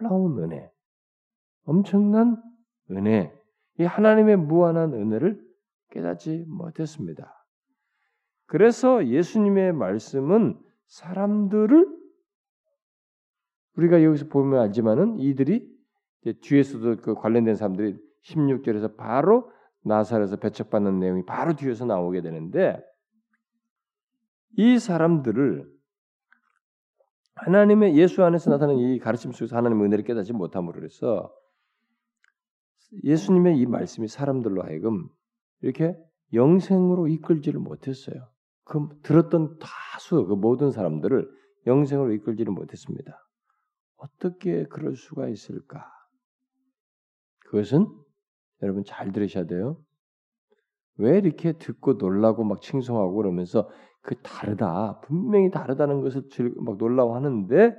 [0.00, 0.70] 놀라운 은혜,
[1.64, 2.42] 엄청난
[2.90, 3.32] 은혜,
[3.78, 5.40] 이 하나님의 무한한 은혜를
[5.90, 7.46] 깨닫지 못했습니다.
[8.46, 12.00] 그래서 예수님의 말씀은 사람들을
[13.76, 15.70] 우리가 여기서 보면 알지만은 이들이
[16.40, 19.50] 뒤에서도 그 관련된 사람들이 16절에서 바로
[19.84, 22.82] 나사렛에서 배척받는 내용이 바로 뒤에서 나오게 되는데
[24.56, 25.79] 이 사람들을
[27.44, 31.32] 하나님의 예수 안에서 나타나는 이 가르침 속에서 하나님의 은혜를 깨닫지 못함으로 해서
[33.04, 35.08] 예수님의 이 말씀이 사람들로 하여금
[35.62, 35.96] 이렇게
[36.32, 38.28] 영생으로 이끌지를 못했어요.
[38.64, 41.28] 그 들었던 다수 그 모든 사람들을
[41.66, 43.18] 영생으로 이끌지를 못했습니다.
[43.96, 45.86] 어떻게 그럴 수가 있을까?
[47.46, 47.86] 그것은
[48.62, 49.82] 여러분 잘 들으셔야 돼요.
[50.96, 53.68] 왜 이렇게 듣고 놀라고 막 칭송하고 그러면서
[54.02, 56.22] 그 다르다 분명히 다르다는 것을
[56.56, 57.76] 막 놀라워하는데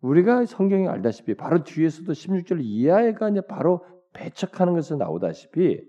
[0.00, 5.82] 우리가 성경에 알다시피 바로 뒤에서도 16절 이하에가 이제 바로 배척하는 것을 나오다시피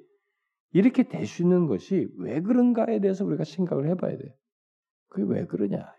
[0.73, 4.35] 이렇게 될수 있는 것이 왜 그런가에 대해서 우리가 생각을 해봐야 돼.
[5.07, 5.93] 그게 왜 그러냐?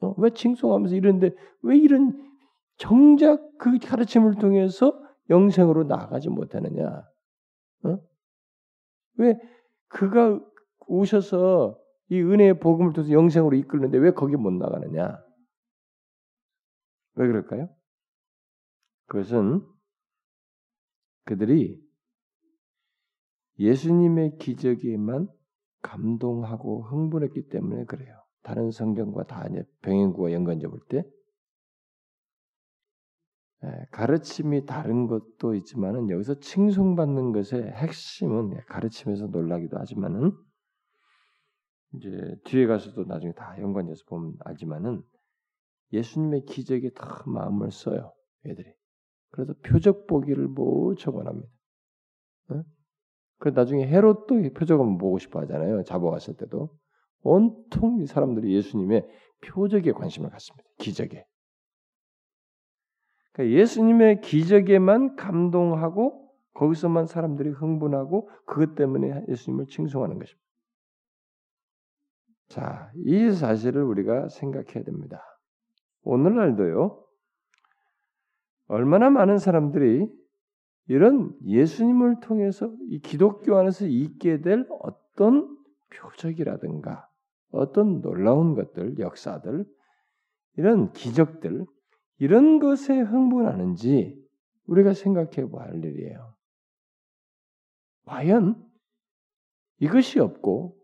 [0.00, 1.30] 어, 왜 칭송하면서 이런데
[1.62, 2.22] 왜 이런
[2.76, 5.00] 정작 그 가르침을 통해서
[5.30, 7.02] 영생으로 나가지 못하느냐?
[7.84, 7.98] 어?
[9.18, 9.40] 왜
[9.88, 10.40] 그가
[10.86, 11.78] 오셔서
[12.08, 15.18] 이 은혜의 복음을 통해서 영생으로 이끌는데 왜 거기 못 나가느냐?
[17.14, 17.68] 왜 그럴까요?
[19.06, 19.66] 그것은
[21.24, 21.82] 그들이
[23.58, 25.28] 예수님의 기적에만
[25.82, 28.14] 감동하고 흥분했기 때문에 그래요.
[28.42, 29.44] 다른 성경과 다
[29.82, 31.04] 병행구와 연관져 볼 때,
[33.64, 40.32] 예, 가르침이 다른 것도 있지만은 여기서 칭송받는 것의 핵심은 예, 가르침에서 놀라기도 하지만은
[41.94, 45.02] 이제 뒤에 가서도 나중에 다 연관돼서 보면 알지만은
[45.92, 48.12] 예수님의 기적에 더 마음을 써요
[48.44, 48.72] 애들이.
[49.30, 51.48] 그래서 표적 보기를 무척 원합니다.
[52.50, 52.62] 네?
[53.38, 55.84] 그 나중에 헤롯도 표적을 보고 싶어 하잖아요.
[55.84, 56.70] 잡아왔을 때도
[57.22, 59.06] 온통 이 사람들이 예수님의
[59.44, 60.68] 표적에 관심을 갖습니다.
[60.78, 61.26] 기적에.
[63.32, 70.45] 그러니까 예수님의 기적에만 감동하고 거기서만 사람들이 흥분하고 그것 때문에 예수님을 칭송하는 것입니다.
[72.48, 75.22] 자, 이 사실을 우리가 생각해야 됩니다.
[76.02, 77.04] 오늘날도요,
[78.68, 80.08] 얼마나 많은 사람들이
[80.88, 85.56] 이런 예수님을 통해서 이 기독교 안에서 있게 될 어떤
[85.90, 87.08] 표적이라든가
[87.50, 89.64] 어떤 놀라운 것들, 역사들,
[90.56, 91.64] 이런 기적들,
[92.18, 94.16] 이런 것에 흥분하는지
[94.66, 96.34] 우리가 생각해 봐야 할 일이에요.
[98.04, 98.64] 과연
[99.78, 100.76] 이것이 없고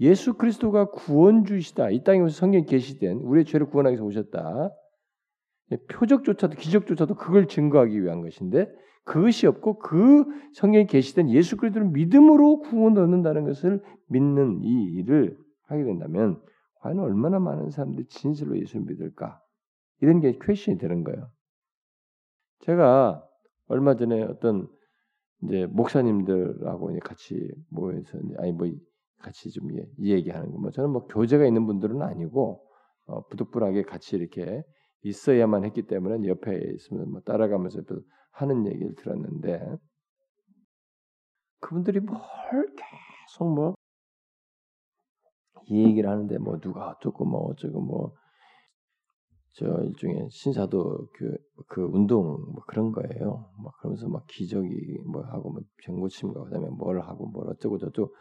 [0.00, 1.90] 예수 그리스도가 구원주시다.
[1.90, 4.70] 이 땅에 오서 성경 계시된 우리의 죄를 구원하기 위해서 오셨다.
[5.90, 8.70] 표적조차도 기적조차도 그걸 증거하기 위한 것인데
[9.04, 10.24] 그것이 없고 그
[10.54, 15.36] 성경에 계시된 예수 그리스도를 믿음으로 구원 얻는다는 것을 믿는 이 일을
[15.66, 16.40] 하게 된다면
[16.80, 19.40] 과연 얼마나 많은 사람들이 진실로 예수를 믿을까?
[20.00, 21.30] 이런 게 퀘션이 되는 거예요.
[22.60, 23.24] 제가
[23.68, 24.68] 얼마 전에 어떤
[25.44, 28.68] 이제 목사님들하고 같이 모여서 아니 뭐
[29.18, 30.58] 같이 좀이 얘기하는 거.
[30.58, 32.64] 뭐 저는 뭐 교제가 있는 분들은 아니고
[33.06, 34.62] 어, 부득불하게 같이 이렇게
[35.02, 37.82] 있어야만 했기 때문에 옆에 있으면 뭐 따라가면서
[38.32, 39.76] 하는 얘기를 들었는데
[41.60, 42.18] 그분들이 뭘
[42.76, 43.74] 계속 뭐
[45.68, 48.26] 이 얘기를 하는데 뭐 누가 어쩌고 뭐 어쩌고 뭐
[49.58, 51.34] 저 일종의 신사도 그,
[51.66, 53.50] 그 운동 뭐 그런 거예요.
[53.58, 58.14] 막 그러면서 막 기적이 뭐 하고 뭐 병고침과 그다음에 뭘 하고 뭘 어쩌고 저쩌고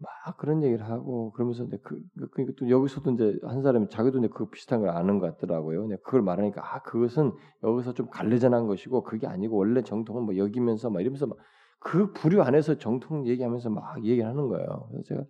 [0.00, 4.18] 막 그런 얘기를 하고 그러면서 이제 그, 그 그러니까 또 여기서도 이제 한 사람이 자기도
[4.18, 5.82] 이제 그 비슷한 걸 아는 것 같더라고요.
[5.82, 7.32] 근데 그걸 말하니까 아 그것은
[7.62, 11.36] 여기서 좀 갈래전한 것이고 그게 아니고 원래 정통은 뭐 여기면서 막 이러면서 막
[11.80, 14.88] 그 부류 안에서 정통 얘기하면서 막 얘기를 하는 거예요.
[14.90, 15.24] 그래서 제가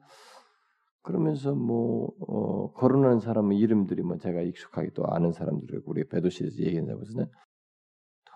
[1.03, 7.01] 그러면서 뭐 어, 거론하는 사람의 이름들이 뭐 제가 익숙하게 또 아는 사람들을 우리 배도실에서 얘기한다고
[7.01, 7.27] 해서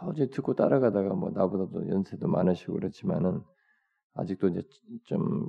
[0.01, 3.43] 도저히 듣고 따라가다가 뭐 나보다도 연세도 많으시고 그렇지만은
[4.15, 4.63] 아직도 이제
[5.05, 5.49] 좀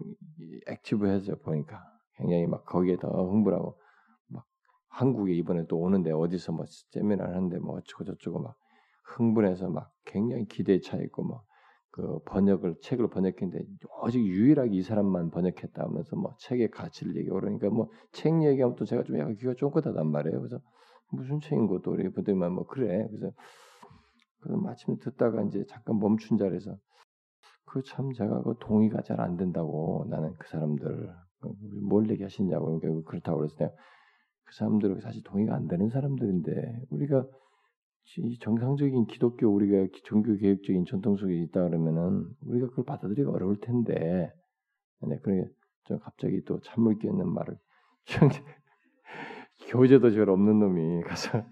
[0.67, 1.83] 액티브해져 보니까
[2.17, 3.79] 굉장히 막 거기에 더 흥분하고
[4.27, 4.45] 막
[4.89, 8.57] 한국에 이번에 또 오는데 어디서 뭐 세미나를 하는데 뭐 어쩌고 저쩌고 막
[9.05, 13.65] 흥분해서 막 굉장히 기대에 차 있고 뭐그 번역을 책을 번역했는데
[14.01, 18.85] 오직 유일하게 이 사람만 번역했다 하면서 뭐 책의 가치를 얘기하고 그러니까 뭐 책 얘기하면 또
[18.85, 20.39] 제가 좀 약간 귀가 쫑긋하단 말이에요.
[20.39, 20.59] 그래서
[21.11, 23.07] 무슨 책인 것도 우리 부대만 뭐 그래.
[23.09, 23.31] 그래서
[24.39, 26.77] 그래서 마침 듣다가 이제 잠깐 멈춘 자리에서
[27.65, 31.09] 그 참 제가 그 동의가 잘 안 된다고 나는 그 사람들
[31.41, 33.71] 그뭘 얘기하시냐고 그러니까 그렇다고 그래서 내가
[34.45, 36.51] 그 사람들은 사실 동의가 안 되는 사람들인데
[36.89, 37.25] 우리가
[38.41, 44.31] 정상적인 기독교 우리가 종교 개혁적인 전통 속에 있다 그러면은 우리가 그걸 받아들이기 어려울 텐데.
[45.07, 45.47] 네, 그러게
[45.85, 47.57] 좀 갑자기 또 찬물 끼는 말을
[49.69, 51.43] 교제도 잘 없는 놈이 가서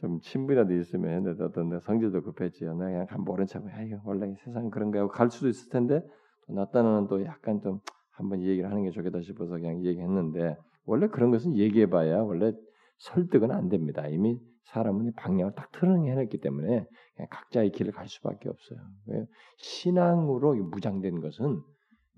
[0.00, 2.64] 좀 친분이라도 있으면 했는데 어떤 성질도 급했지.
[2.64, 5.06] 나 그냥 모른 척, 아 이거 원래 세상 그런 거야.
[5.08, 6.02] 갈 수도 있을 텐데
[6.46, 7.80] 또 나타나는 또 약간 좀
[8.10, 12.52] 한번 얘기를 하는 게 좋겠다 싶어서 그냥 얘기했는데 원래 그런 것은 얘기해봐야 원래
[12.98, 14.06] 설득은 안 됩니다.
[14.08, 16.86] 이미 사람은 방향을 딱 틀어내놨기 때문에
[17.30, 18.78] 각자의 길을 갈 수밖에 없어요.
[19.58, 21.60] 신앙으로 무장된 것은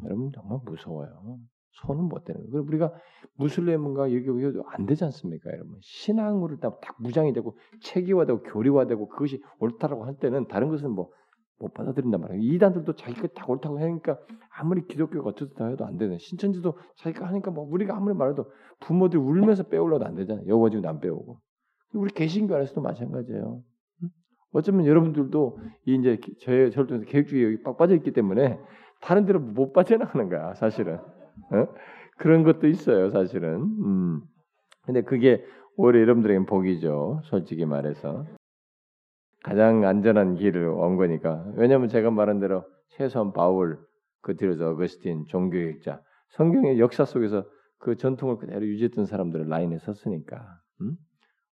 [0.05, 1.39] 여러분 정말 무서워요.
[1.73, 2.65] 손은 못 대는 거예요.
[2.65, 2.93] 우리가
[3.37, 4.29] 무슬림과 여기
[4.67, 5.77] 안 되지 않습니까, 여러분?
[5.81, 11.11] 신앙으로 딱, 딱 무장이 되고 체계화되고 교리화되고 그것이 옳다라고 할 때는 다른 것은 뭐
[11.63, 12.43] 못 받아들인단 말이에요.
[12.43, 14.19] 이단들도 자기가 딱 옳다고 하니까
[14.59, 18.51] 아무리 기독교가 어떻다 해도 안 되는 신천지도 자기가 하니까 뭐 우리가 아무리 말해도
[18.81, 20.47] 부모들이 울면서 빼올려도 안 되잖아요.
[20.47, 21.39] 여워지고 안 빼오고.
[21.95, 23.63] 우리 개신교 안에서도 마찬가지예요.
[24.53, 28.59] 어쩌면 여러분들도 이제 저의 절도에서 계획주의에 빡 빠져 있기 때문에
[29.01, 30.99] 다른 데로 못 빠져나가는 거야, 사실은.
[31.51, 31.67] 어?
[32.19, 33.63] 그런 것도 있어요, 사실은.
[33.85, 34.21] 음.
[34.85, 35.45] 근데 그게
[35.77, 38.27] 오히려 여러분들에겐 복이죠, 솔직히 말해서.
[39.43, 41.45] 가장 안전한 길을 온 거니까.
[41.57, 43.79] 왜냐하면 제가 말한 대로 최소한 바울,
[44.21, 47.45] 그 뒤로서 어거스틴, 종교학자, 성경의 역사 속에서
[47.79, 50.47] 그 전통을 그대로 유지했던 사람들을 라인에 섰으니까.
[50.83, 50.97] 음?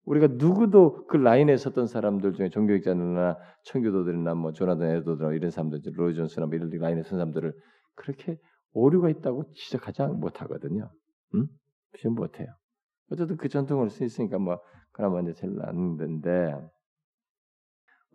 [0.06, 6.14] 우리가 누구도 그 라인에 섰던 사람들 중에 종교학자들이나 청교도들이나 뭐 조나단 에도드나 이런 사람들, 로이
[6.16, 7.54] 존스나 뭐 이런 라인에 선 사람들을
[7.96, 8.38] 그렇게
[8.74, 10.92] 오류가 있다고 지적하지 못하거든요.
[11.36, 11.48] 음?
[11.98, 12.48] 지금 못해요.
[13.12, 14.60] 어쨌든 그 전통을 쓰니까 뭐
[14.92, 16.54] 그나마 이제 제일 낫는데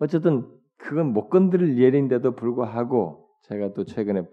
[0.00, 0.46] 어쨌든
[0.76, 4.24] 그건 못 건드릴 예인데도 불구하고 제가 또 최근에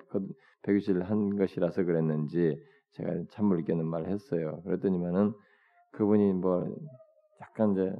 [0.63, 2.61] 배교실을 한 것이라서 그랬는지
[2.93, 4.61] 제가 참물 있게는 말을 했어요.
[4.63, 5.33] 그랬더니만은
[5.91, 6.65] 그분이 뭐
[7.41, 7.93] 약간 이제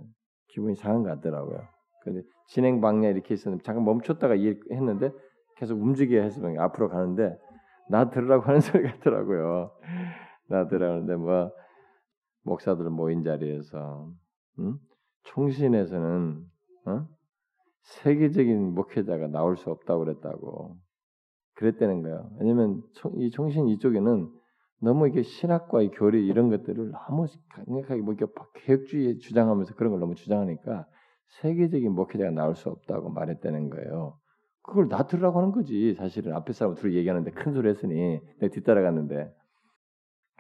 [0.50, 1.62] 기분이 상한 것 같더라고요.
[2.04, 4.36] 근데 진행 방향 이렇게 있었는데 잠깐 멈췄다가
[4.72, 5.12] 했는데
[5.56, 7.38] 계속 움직여야 해서 앞으로 가는데
[7.92, 9.72] 나 들으라고 하는 소리 같더라고요.
[10.48, 11.52] 나 들으라는데 뭐
[12.44, 14.10] 목사들 모인 자리에서
[14.60, 14.80] 응?
[15.24, 16.46] 총신에서는
[16.88, 17.08] 어?
[17.84, 20.78] 세계적인 목회자가 나올 수 없다고 그랬다고
[21.56, 22.32] 그랬다는 거예요.
[22.40, 22.82] 왜냐면
[23.18, 24.32] 이 총신 이쪽에는
[24.80, 28.16] 너무 이게 신학과의 교리 이런 것들을 너무 강력하게 뭐
[28.56, 30.88] 개혁주의 주장하면서 그런 걸 너무 주장하니까
[31.42, 34.18] 세계적인 목회자가 나올 수 없다고 말했다는 거예요.
[34.64, 35.94] 그걸 나 들으라고 하는 거지.
[35.96, 39.34] 사실은 앞에 사람 둘이 얘기하는데 큰 소리 했으니 내가 뒤따라갔는데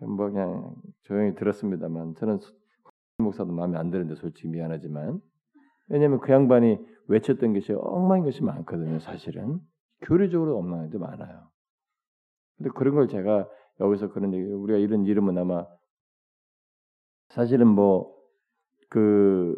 [0.03, 2.39] 뭐 그냥 조용히 들었습니다만 저는
[3.17, 5.19] 목사도 마음에 안 드는데 솔직히 미안하지만
[5.87, 8.99] 왜냐하면 그 양반이 외쳤던 것이 엉망인 것이 많거든요.
[8.99, 9.59] 사실은
[10.01, 11.49] 교리적으로 엉망한 게 많아요.
[12.57, 13.47] 근데 그런 걸 제가
[13.79, 15.65] 여기서 그런 얘기 우리가 이런 이름은 아마
[17.29, 18.21] 사실은 뭐
[18.91, 19.55] 그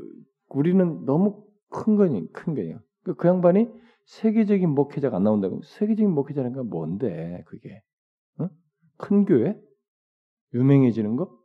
[0.50, 2.80] 우리는 너무 큰 거니 큰 거예요.
[3.04, 3.68] 그, 그 양반이
[4.06, 7.82] 세계적인 목회자가 안 나온다고 세계적인 목회자는 건 뭔데 그게
[8.40, 8.50] 어?
[8.98, 9.60] 큰 교회
[10.54, 11.38] 유명해지는 거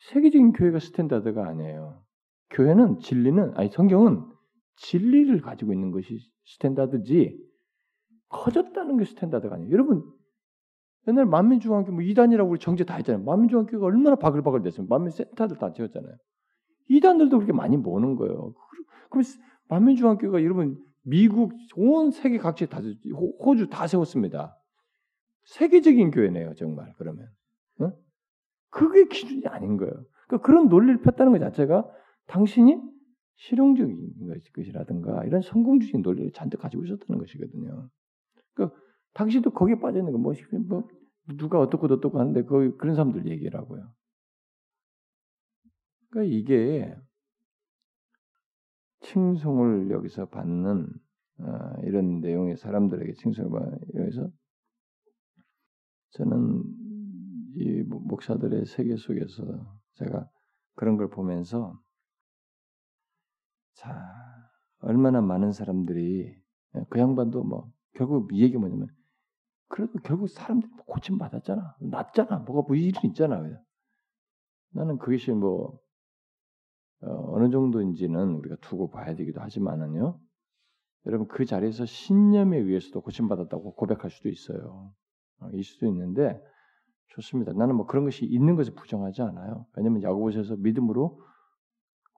[0.00, 2.02] 세계적인 교회가 standard가 아니에요.
[2.50, 4.24] 교회는 진리는 아니 성경은
[4.76, 7.38] 진리를 가지고 있는 것이 standard지
[8.28, 9.72] 커졌다는 게 standard가 아니에요.
[9.72, 10.02] 여러분
[11.06, 13.24] 옛날 만민중앙교 뭐 이단이라고 우리 정죄 다 했잖아요.
[13.24, 16.16] 만민중앙교가 얼마나 바글바글 됐으면 만민 센터들 다 지었잖아요.
[16.88, 18.52] 이단들도 그렇게 많이 모는 거예요.
[19.10, 19.24] 그럼
[19.68, 22.80] 만민중앙교가 여러분 미국 온 세계 각지에 다
[23.38, 24.58] 호주 다 세웠습니다.
[25.44, 27.28] 세계적인 교회네요, 정말 그러면.
[27.80, 27.92] 어?
[28.70, 29.92] 그게 기준이 아닌 거예요.
[30.26, 31.88] 그러니까 그런 논리를 폈다는 것 자체가
[32.26, 32.80] 당신이
[33.36, 37.88] 실용적인 것이라든가 이런 성공주의적 논리를 잔뜩 가지고 있었다는 것이거든요.
[38.54, 38.78] 그러니까
[39.12, 40.32] 당신도 거기에 빠져 있는 거 뭐,
[40.66, 40.88] 뭐
[41.36, 43.92] 누가 어떻고 어떻고 하는데 그 그런 사람들 얘기라고요.
[46.10, 46.96] 그러니까 이게
[49.04, 50.86] 칭송을 여기서 받는
[51.38, 51.44] 어,
[51.82, 54.30] 이런 내용의 사람들에게 칭송을 받는 여기서
[56.10, 56.62] 저는
[57.56, 59.44] 이 목사들의 세계 속에서
[59.94, 60.28] 제가
[60.74, 61.78] 그런 걸 보면서
[63.74, 63.94] 자
[64.78, 66.34] 얼마나 많은 사람들이
[66.88, 68.88] 그 양반도 뭐 결국 이 얘기 뭐냐면
[69.68, 71.76] 그래도 결국 사람들이 뭐 고침 받았잖아.
[71.80, 72.38] 낫잖아.
[72.40, 73.42] 뭐가 뭐 일이 있잖아.
[74.70, 75.78] 나는 그것이 뭐
[77.06, 80.18] 어, 느 정도인지는 우리가 두고 봐야 되기도 하지만은요
[81.06, 84.92] 여러분 그 자리에서 신념에 의해서도 고침 받았다고 고백할 수도 있어요
[85.40, 86.40] 어, 이 수도 있는데
[87.14, 87.52] 좋습니다.
[87.52, 89.66] 나는 뭐 그런 것이 있는 것을 부정하지 않아요.
[89.76, 91.20] 왜냐하면 야고보서에서 믿음으로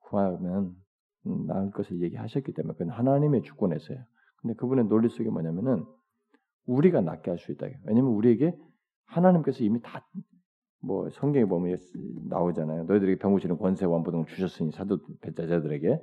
[0.02, 0.74] 구하면
[1.46, 3.98] 나을 것을 얘기하셨기 때문에 그건 하나님의 주권에서요.
[4.40, 5.84] 근데 그분의 논리 속에 뭐냐면은
[6.66, 7.66] 우리가 낫게 할 수 있다.
[7.84, 8.56] 왜냐하면 우리에게
[9.06, 10.06] 하나님께서 이미 다
[10.86, 11.78] 뭐 성경에 보면
[12.28, 12.84] 나오잖아요.
[12.84, 16.00] 너희들에게 병 고치는 권세 완부등을 주셨으니 사도 배자자들에게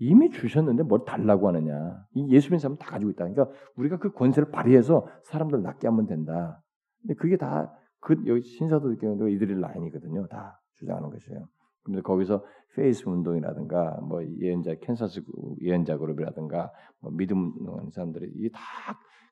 [0.00, 2.04] 이미 주셨는데 뭘 달라고 하느냐.
[2.14, 3.28] 이 예수 믿는 사람은 다 가지고 있다.
[3.28, 6.62] 그러니까 우리가 그 권세를 발휘해서 사람들 낫게 하면 된다.
[7.02, 10.26] 근데 그게 다 그 여기 신사도교도 이들의 라인이거든요.
[10.28, 11.46] 다 주장하는 것이에요.
[11.82, 15.22] 근데 거기서 페이스 운동이라든가 뭐 예언자 캔사스
[15.62, 16.70] 예언자 그룹이라든가
[17.00, 18.60] 뭐 믿음 하는 사람들이 이게 다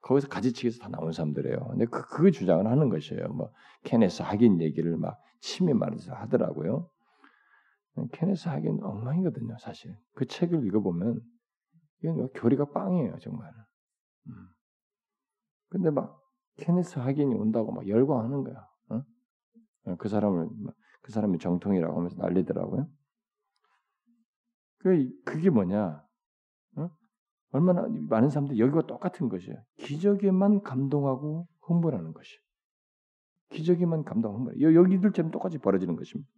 [0.07, 1.67] 거기서 가지치기에서 다 나온 사람들이에요.
[1.71, 3.27] 근데 그, 그 주장을 하는 것이에요.
[3.29, 3.53] 뭐
[3.83, 6.89] 케네스 하긴 얘기를 막 침이 말해서 하더라고요.
[8.13, 9.99] 케네스 하긴 엉망이거든요, 사실.
[10.15, 11.21] 그 책을 읽어보면
[12.03, 13.53] 이건 뭐 교리가 빵이에요, 정말.
[14.29, 14.33] 음.
[15.71, 16.23] 근데 막
[16.59, 18.69] 케네스 하긴이 온다고 막 열광하는 거야.
[18.91, 19.03] 어?
[19.87, 20.49] 어그 사람을
[21.03, 22.89] 그 사람이 정통이라고 하면서 난리더라고요.
[24.79, 26.06] 그 그게 뭐냐?
[27.57, 27.59] 어?
[27.59, 29.57] 얼마나 많은 사람들이 여기와 똑같은 것이에요.
[29.79, 32.39] 기적에만 감동하고 흥분하는 것이.
[33.51, 34.61] 기적에만 감동 흥분.
[34.61, 36.31] 여기들처럼 똑같이 벌어지는 것입니다.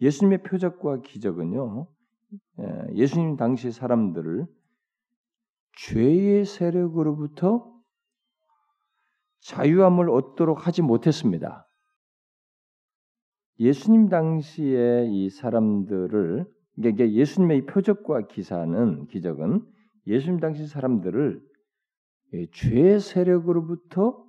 [0.00, 1.88] 예수님의 표적과 기적은요.
[2.60, 4.46] 예, 예수님 당시 사람들을
[5.76, 7.72] 죄의 세력으로부터
[9.40, 11.66] 자유함을 얻도록 하지 못했습니다.
[13.60, 19.66] 예수님 당시에 이 사람들을 그러니까 예수님의 이 표적과 기사는 기적은
[20.06, 21.42] 예수님 당시 사람들을
[22.52, 24.24] 죄의 세력으로부터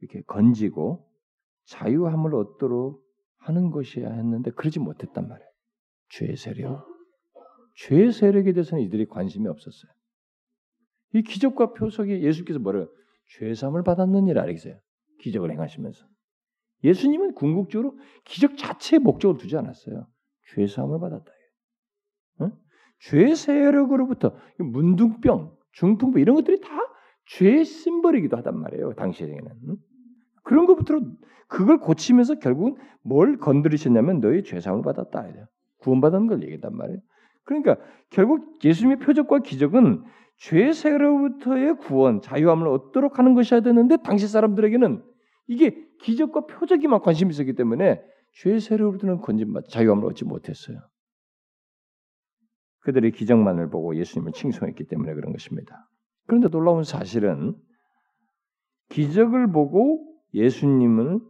[0.00, 1.06] 이렇게 건지고
[1.66, 3.04] 자유함을 얻도록
[3.38, 5.50] 하는 것이야 했는데 그러지 못했단 말이에요.
[6.10, 6.86] 죄의 세력.
[7.76, 9.92] 죄의 세력에 대해서는 이들이 관심이 없었어요.
[11.12, 12.88] 이 기적과 표석이 예수께서 뭐래요?
[13.38, 14.78] 죄삼을 받았느니라 알겠어요.
[15.20, 16.06] 기적을 행하시면서.
[16.84, 20.06] 예수님은 궁극적으로 기적 자체의 목적을 두지 않았어요.
[20.52, 21.32] 죄삼을 받았다.
[22.42, 22.52] 응?
[23.00, 26.68] 죄 세력으로부터 문둥병, 중풍부 이런 것들이 다
[27.26, 28.94] 죄의 심벌이기도 하단 말이에요.
[28.94, 29.38] 당시에는.
[29.68, 29.76] 응?
[30.42, 31.00] 그런 것부터
[31.48, 35.26] 그걸 고치면서 결국은 뭘 건드리셨냐면 너희 죄상을 받았다.
[35.78, 37.00] 구원받은 걸 얘기했단 말이에요.
[37.44, 37.76] 그러니까
[38.10, 40.04] 결국 예수님의 표적과 기적은
[40.36, 45.02] 죄 세로부터의 구원, 자유함을 얻도록 하는 것이어야 되는데 당시 사람들에게는
[45.46, 48.02] 이게 기적과 표적이만 관심이 있었기 때문에
[48.34, 50.78] 죄 세로부터는 건진받 자유함을 얻지 못했어요.
[52.80, 55.88] 그들의 기적만을 보고 예수님을 칭송했기 때문에 그런 것입니다.
[56.26, 57.54] 그런데 놀라운 사실은
[58.90, 60.04] 기적을 보고
[60.34, 61.20] 예수님을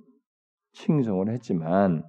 [0.72, 2.02] 칭송을 했지만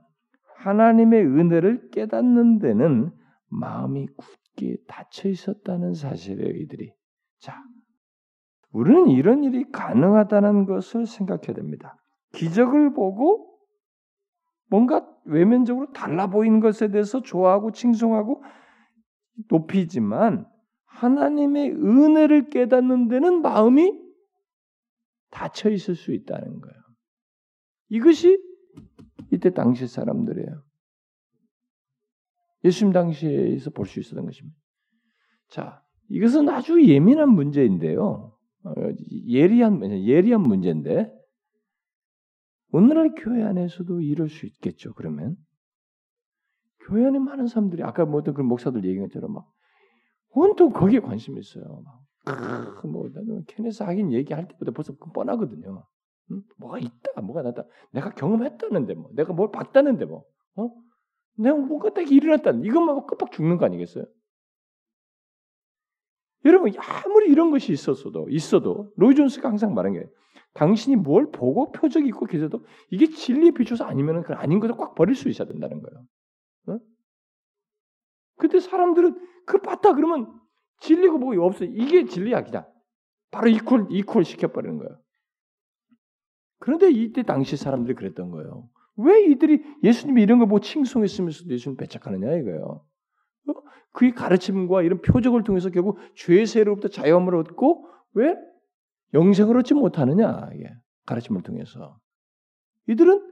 [0.57, 3.11] 하나님의 은혜를 깨닫는 데는
[3.49, 6.91] 마음이 굳게 닫혀 있었다는 사실이에요, 이들이.
[7.39, 7.61] 자,
[8.71, 11.95] 우리는 이런 일이 가능하다는 것을 생각해야 됩니다.
[12.33, 13.54] 기적을 보고
[14.70, 18.43] 뭔가 외면적으로 달라 보이는 것에 대해서 좋아하고 칭송하고
[19.49, 20.47] 높이지만
[20.86, 23.93] 하나님의 은혜를 깨닫는 데는 마음이
[25.30, 26.76] 닫혀 있을 수 있다는 거예요.
[27.89, 28.41] 이것이
[29.32, 30.63] 이때 당시 사람들이에요.
[32.63, 34.57] 예수님 당시에서 볼 수 있었던 것입니다.
[35.49, 38.36] 자, 이것은 아주 예민한 문제인데요.
[38.63, 38.74] 어,
[39.28, 41.11] 예리한 예리한 문제인데
[42.76, 44.93] 오늘날 교회 안에서도 이럴 수 있겠죠.
[44.95, 45.38] 그러면
[46.82, 49.49] 교회 안에 많은 사람들이 아까 뭐 어떤 그 목사들 얘기한 것처럼 막
[50.32, 51.63] 온통 거기에 관심이 있어요.
[52.26, 55.88] 막, 뭐 나는 케네스 하긴 얘기할 때보다 벌써 뻔하거든요.
[56.32, 56.41] 응?
[56.57, 57.63] 뭐가 있다, 뭐가 나다.
[57.93, 60.26] 내가 경험했다는데 뭐, 내가 뭘 봤다는데 뭐,
[60.57, 60.69] 어?
[61.38, 64.03] 내가 뭔가 딱 일어났다는 이것만 끄박 죽는 거 아니겠어요?
[66.43, 70.09] 여러분 아무리 이런 것이 있었어도 있어도 로이 존스가 항상 말한 게
[70.55, 75.13] 당신이 뭘 보고 표적이 있고 계셔도 이게 진리에 비춰서 아니면은 그 아닌 것을 꽉 버릴
[75.13, 76.05] 수 있어야 된다는 거예요.
[76.67, 76.79] 어?
[78.37, 80.33] 근데 사람들은 그 봤다 그러면
[80.79, 81.65] 진리고 뭐가 없어.
[81.65, 82.65] 이게 그냥.
[83.31, 84.97] 바로 이퀄 이퀄 시켜 버리는 거예요.
[86.59, 88.69] 그런데 이때 당시 사람들이 그랬던 거예요.
[88.95, 92.85] 왜 이들이 예수님이 이런 걸 보고 칭송했으면서도 예수님 배척하느냐 이거예요.
[93.49, 93.53] 어?
[93.91, 98.35] 그의 가르침과 이런 표적을 통해서 결국 죄세로부터 자유함을 얻고 왜
[99.13, 100.69] 영생을 얻지 못하느냐 이게
[101.05, 101.99] 가르침을 통해서
[102.87, 103.31] 이들은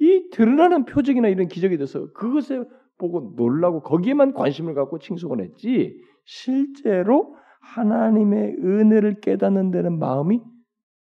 [0.00, 2.64] 이 드러나는 표적이나 이런 기적에 대해서 그것에
[2.98, 10.42] 보고 놀라고 거기에만 관심을 갖고 칭송을 했지 실제로 하나님의 은혜를 깨닫는 데는 마음이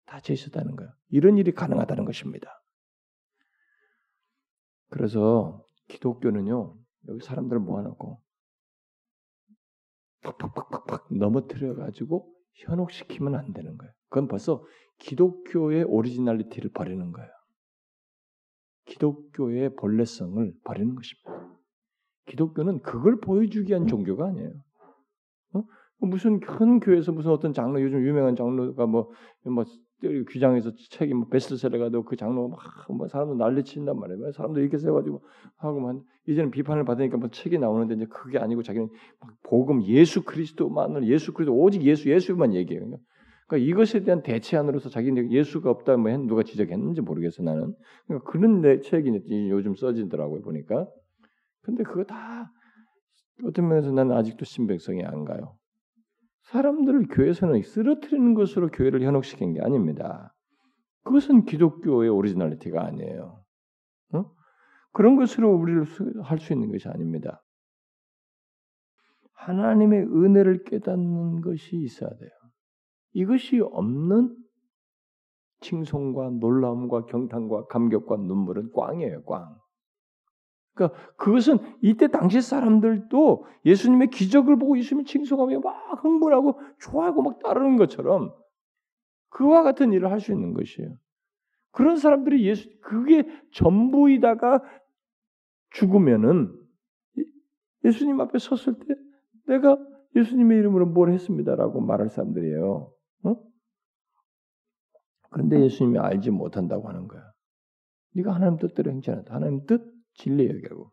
[0.06, 0.92] 닫혀 있었다는 거예요.
[1.10, 2.64] 이런 일이 가능하다는 것입니다.
[4.90, 6.76] 그래서 기독교는요,
[7.10, 8.20] 여기 사람들을 모아놓고
[10.22, 13.92] 팍팍팍팍팍 넘어뜨려 가지고 현혹시키면 안 되는 거예요.
[14.10, 14.64] 그건 벌써
[15.00, 17.30] 기독교의 originality를 버리는 거예요.
[18.86, 21.58] 기독교의 본래성을 버리는 것입니다.
[22.26, 24.52] 기독교는 그걸 보여주기 위한 종교가 아니에요.
[25.54, 25.64] 어?
[26.00, 29.12] 무슨 큰 교회에서 무슨 어떤 장로 요즘 유명한 장로가 뭐
[29.46, 29.64] 뭐
[30.02, 32.56] 뭐 귀장에서 책이 뭐 베스트셀러가 되고 그 장로가
[32.88, 34.32] 막뭐 사람들 난리 친단 말이에요.
[34.32, 35.24] 사람들 이렇게 세가지고
[35.58, 38.90] 하고만 이제는 비판을 받으니까 뭐 책이 나오는데 이제 그게 아니고 자기는
[39.44, 42.98] 복음 예수 그리스도만을 예수 그리스도 오직 예수 예수만 얘기해요.
[43.48, 47.74] 그러니까 이것에 대한 대체안으로서 자기는 예수가 없다 뭐 누가 지적했는지 모르겠어 나는.
[48.08, 50.88] 그러니까 그런 내 책이 요즘 써지더라고요 보니까.
[51.62, 52.52] 근데 그거 다
[53.44, 55.59] 어떤 면에서 나는 아직도 신빙성이 안 가요.
[56.52, 60.34] 사람들을 교회에서는 쓰러뜨리는 것으로 교회를 현혹시킨 게 아닙니다.
[61.04, 63.44] 그것은 기독교의 originality가 아니에요.
[64.14, 64.26] 어?
[64.92, 65.86] 그런 것으로 우리를
[66.24, 67.44] 할 수 있는 것이 아닙니다.
[69.34, 72.30] 하나님의 은혜를 깨닫는 것이 있어야 돼요.
[73.14, 74.36] 이것이 없는
[75.62, 79.56] 칭송과 놀라움과 경탄과 감격과 눈물은 꽝이에요, 꽝.
[80.80, 87.76] 그러니까 그것은 이때 당시 사람들도 예수님의 기적을 보고 예수님을 칭송하며 막 흥분하고 좋아하고 막 따르는
[87.76, 88.34] 것처럼
[89.30, 90.96] 그와 같은 일을 할 수 있는 것이에요.
[91.72, 94.64] 그런 사람들이 예수 그게 전부이다가
[95.72, 96.56] 죽으면은
[97.84, 98.96] 예수님 앞에 섰을 때
[99.48, 99.78] 내가
[100.16, 102.92] 예수님의 이름으로 뭘 했습니다라고 말할 사람들이에요.
[103.24, 103.36] 어?
[105.30, 107.22] 그런데 예수님이 알지 못한다고 하는 거야.
[108.16, 109.36] 네가 하나님 뜻대로 행치 않았다.
[109.36, 110.92] 하나님 뜻 진리예요 결국.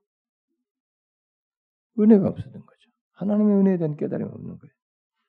[1.98, 2.90] 은혜가 없었던 거죠.
[3.12, 4.72] 하나님의 은혜에 대한 깨달음이 없는 거예요.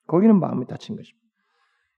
[0.08, 1.28] 거기는 마음이 다친 것입니다.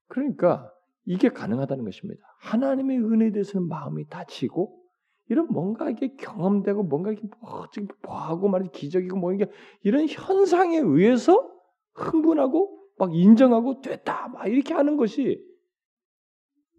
[0.08, 0.72] 그러니까
[1.06, 2.22] 이게 가능하다는 것입니다.
[2.40, 4.80] 하나님의 은혜에 대해서는 마음이 다치고
[5.28, 7.68] 이런 뭔가 이게 경험되고 뭔가 이게 뭐
[8.04, 9.50] 뭐하고 말이 기적이고 뭐 이게
[9.84, 11.52] 이런 현상에 의해서
[11.94, 15.44] 흥분하고 막 인정하고 됐다 막 이렇게 하는 것이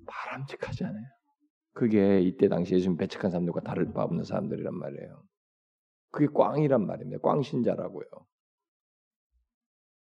[0.07, 1.20] 바람직하지 않아요.
[1.81, 5.22] 그게 이때 당시 예수님 배척한 사람들과 다를 바 없는 사람들이란 말이에요.
[6.11, 7.22] 그게 꽝이란 말입니다.
[7.22, 8.05] 꽝신자라고요.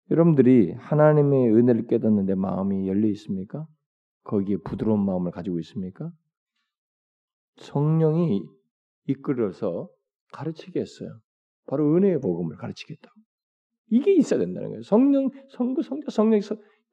[0.10, 3.68] 여러분들이 하나님의 은혜를 깨닫는데 마음이 열려 있습니까?
[4.24, 6.14] 거기에 부드러운 마음을 가지고 있습니까?
[7.58, 8.48] 성령이
[9.08, 9.90] 이끌어서
[10.32, 11.20] 가르치게 했어요.
[11.68, 13.20] 바로 은혜의 복음을 가르치겠다고.
[13.92, 14.82] 이게 있어야 된다는 거예요.
[14.84, 16.42] 성령, 성부, 성자, 성령이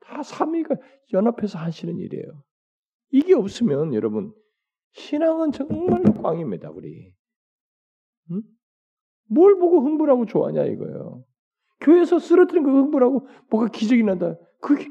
[0.01, 0.75] 다 삼위가
[1.13, 2.43] 연합해서 하시는 일이에요.
[3.13, 4.35] 이게 없으면 여러분
[4.93, 6.71] 신앙은 정말로 꽝입니다.
[6.71, 7.13] 우리
[8.31, 8.43] 응?
[9.29, 11.25] 뭘 보고 흥분하고 좋아하냐 이거예요.
[11.81, 14.37] 교회에서 쓰러뜨린 거 흥분하고 뭐가 기적이 난다.
[14.61, 14.87] 그게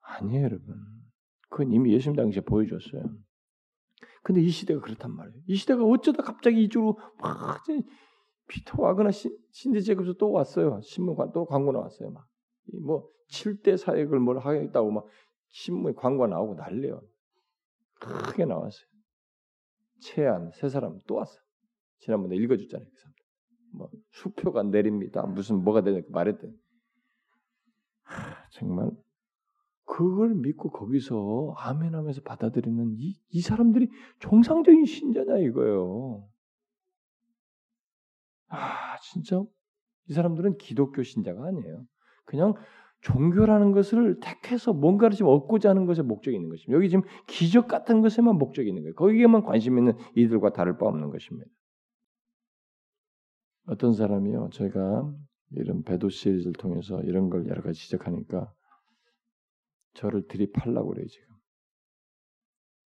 [0.00, 0.76] 아니에요, 여러분.
[1.48, 3.02] 그건 이미 예수님 당시에 보여줬어요.
[4.22, 5.42] 근데 이 시대가 그렇단 말이에요.
[5.46, 7.62] 이 시대가 어쩌다 갑자기 이쪽으로 막
[8.48, 9.10] 피터 와거나
[9.50, 10.80] 신대 제급에서 또 왔어요.
[10.82, 12.12] 신문관 또 광고 나왔어요.
[12.12, 15.06] 막뭐 7대 사역을 뭘 하겠다고 막
[15.48, 17.02] 신문 광고 나오고 난리요.
[18.04, 18.86] 크게 나왔어요.
[20.00, 21.38] 최안 세 사람 또 왔어.
[21.98, 22.88] 지난번에 읽어줬잖아요.
[22.88, 23.14] 그 사람.
[23.76, 25.22] 뭐 수표가 내립니다.
[25.22, 26.52] 무슨 뭐가 되냐 말했더니
[28.02, 28.90] 하, 정말
[29.84, 33.88] 그걸 믿고 거기서 아멘하면서 받아들이는 이, 이 사람들이
[34.20, 36.28] 정상적인 신자냐 이거예요.
[38.48, 39.42] 아 진짜
[40.08, 41.84] 이 사람들은 기독교 신자가 아니에요.
[42.24, 42.54] 그냥
[43.04, 46.74] 종교라는 것을 택해서 뭔가를 지금 얻고자 하는 것에 목적이 있는 것입니다.
[46.74, 48.94] 여기 지금 기적 같은 것에만 목적이 있는 거예요.
[48.94, 51.48] 거기에만 관심 있는 이들과 다를 바 없는 것입니다.
[53.66, 55.14] 어떤 사람이요, 제가
[55.50, 58.52] 이런 배도 시리즈를 통해서 이런 걸 여러 가지 지적하니까
[59.94, 61.26] 저를 들이팔라고 그래요, 지금.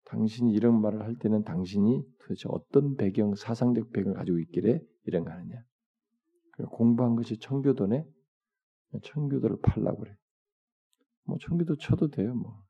[0.06, 5.30] 당신이 이런 말을 할 때는 당신이 도대체 어떤 배경, 사상적 배경을 가지고 있길래 이런 거
[5.30, 5.54] 하느냐.
[6.72, 8.04] 공부한 것이 청교도네?
[8.99, 10.16] 청교도를 팔라고 그래.
[11.24, 12.62] 뭐 청교도 쳐도 돼요, 뭐.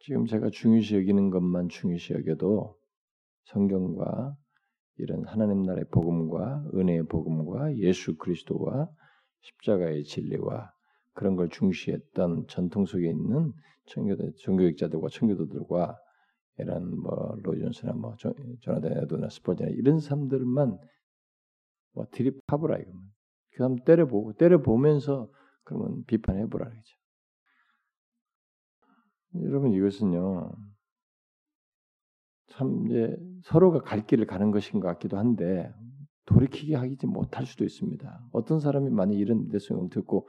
[0.00, 2.78] 지금 제가 중요시 여기는 것만 중요시 여겨도
[3.44, 4.36] 성경과
[4.96, 8.90] 이런 하나님 나라의 복음과 은혜의 복음과 예수 그리스도와
[9.40, 10.72] 십자가의 진리와
[11.14, 13.52] 그런 걸 중시했던 전통 속에 있는
[13.86, 15.96] 청교도 종교학자들과 청교도들과
[16.58, 18.14] 이런 뭐 로이존스나 뭐
[18.60, 20.78] 조나단 에도나 스포츠나 이런 사람들만
[21.92, 23.13] 뭐 드립합으라 이거면
[23.54, 25.30] 그 사람 때려보고 때려보면서
[25.62, 26.96] 그러면 비판해 보라 그러죠.
[29.42, 30.52] 여러분 이것은요
[32.48, 35.72] 참 이제 서로가 갈 길을 가는 것인 것 같기도 한데
[36.26, 38.28] 돌이키게 하지 못할 수도 있습니다.
[38.32, 40.28] 어떤 사람이 만약 이런 내용을 듣고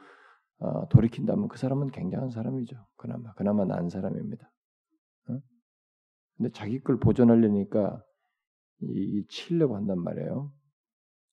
[0.60, 2.76] 어, 돌이킨다면 그 사람은 굉장한 사람이죠.
[2.96, 4.52] 그나마 그나마 난 사람입니다.
[5.30, 5.40] 어?
[6.38, 8.04] 근데 자기 걸 보존하려니까
[8.82, 10.52] 이, 이 치려고 한단 말이에요.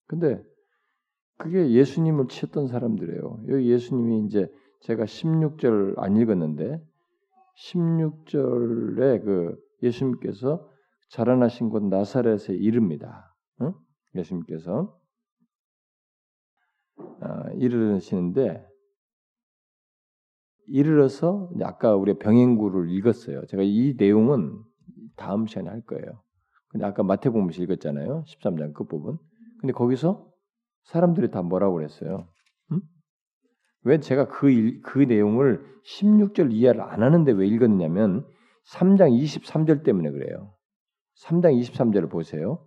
[0.07, 0.43] 근데
[1.39, 3.45] 그게 예수님을 치던 사람들이에요.
[3.49, 4.49] 여기 예수님이 이제
[4.83, 6.81] 제가 16절 안 읽었는데
[7.71, 10.69] 16절에 그 예수님께서
[11.11, 13.35] 자라나신 곳 나사렛에 이릅니다.
[13.61, 13.75] 응?
[14.15, 14.97] 예수님께서
[17.21, 18.65] 아, 이르시는데
[20.69, 23.45] 이르러서 아까 우리 병행구를 읽었어요.
[23.47, 24.59] 제가 이 내용은
[25.17, 26.23] 다음 시간에 할 거예요.
[26.69, 28.25] 근데 아까 마태복음에서 읽었잖아요.
[28.27, 29.19] 13장 끝부분.
[29.61, 30.32] 근데 거기서
[30.85, 32.29] 사람들이 다 뭐라고 그랬어요?
[32.73, 32.81] 응?
[33.85, 38.27] 왜 제가 그, 일, 그 내용을 16절 이해를 안 하는데 왜 읽었냐면
[38.71, 40.55] 3장 23절 때문에 그래요.
[41.25, 42.65] 3장 23절을 보세요.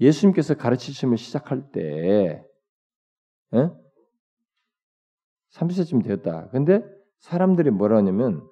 [0.00, 2.44] 예수님께서 가르치심을 시작할 때
[3.54, 3.70] 에?
[5.52, 6.48] 30세쯤 되었다.
[6.48, 6.82] 근데
[7.18, 8.46] 사람들이 뭐라 하냐면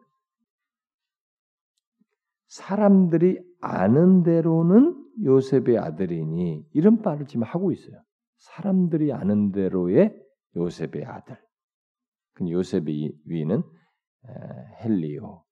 [2.46, 8.02] 사람들이 아는 대로는 요셉의 아들이니 이런 말을 지금 하고 있어요.
[8.38, 10.16] 사람들이 아는 대로의
[10.56, 11.38] 요셉의 아들.
[12.40, 13.62] 요셉의 위는
[14.82, 15.44] 헬리오.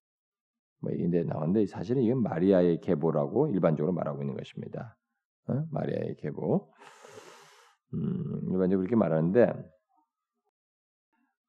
[0.83, 4.97] 뭐 이데 나오는데 사실은 이건 마리아의 계보라고 일반적으로 말하고 있는 것입니다.
[5.49, 5.65] 어?
[5.71, 6.73] 마리아의 계보.
[7.95, 9.53] 음, 일반적으로 그렇게 말하는데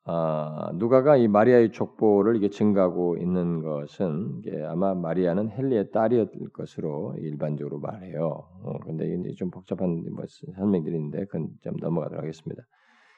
[0.04, 7.80] 아, 누가가 이 마리아의 족보를 이게 증가하고 있는 것은 아마 마리아는 헨리의 딸이었을 것으로 일반적으로
[7.80, 8.48] 말해요.
[8.64, 10.26] 어, 근데 이제 좀 복잡한 뭐
[10.56, 12.64] 설명들이 있는데 그건 좀 넘어가도록 하겠습니다.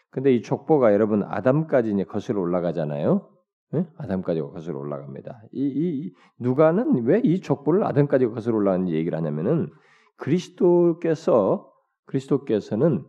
[0.09, 3.29] 근데 이 족보가 여러분 아담까지 이제 거슬러 올라가잖아요.
[3.71, 3.87] 네?
[3.97, 5.41] 아담까지 거슬러 올라갑니다.
[5.53, 9.69] 이, 이, 누가는 왜 이 족보를 아담까지 거슬러 올라가는 얘기를 하냐면은
[10.17, 11.71] 그리스도께서
[12.05, 13.03] 그리스도께서는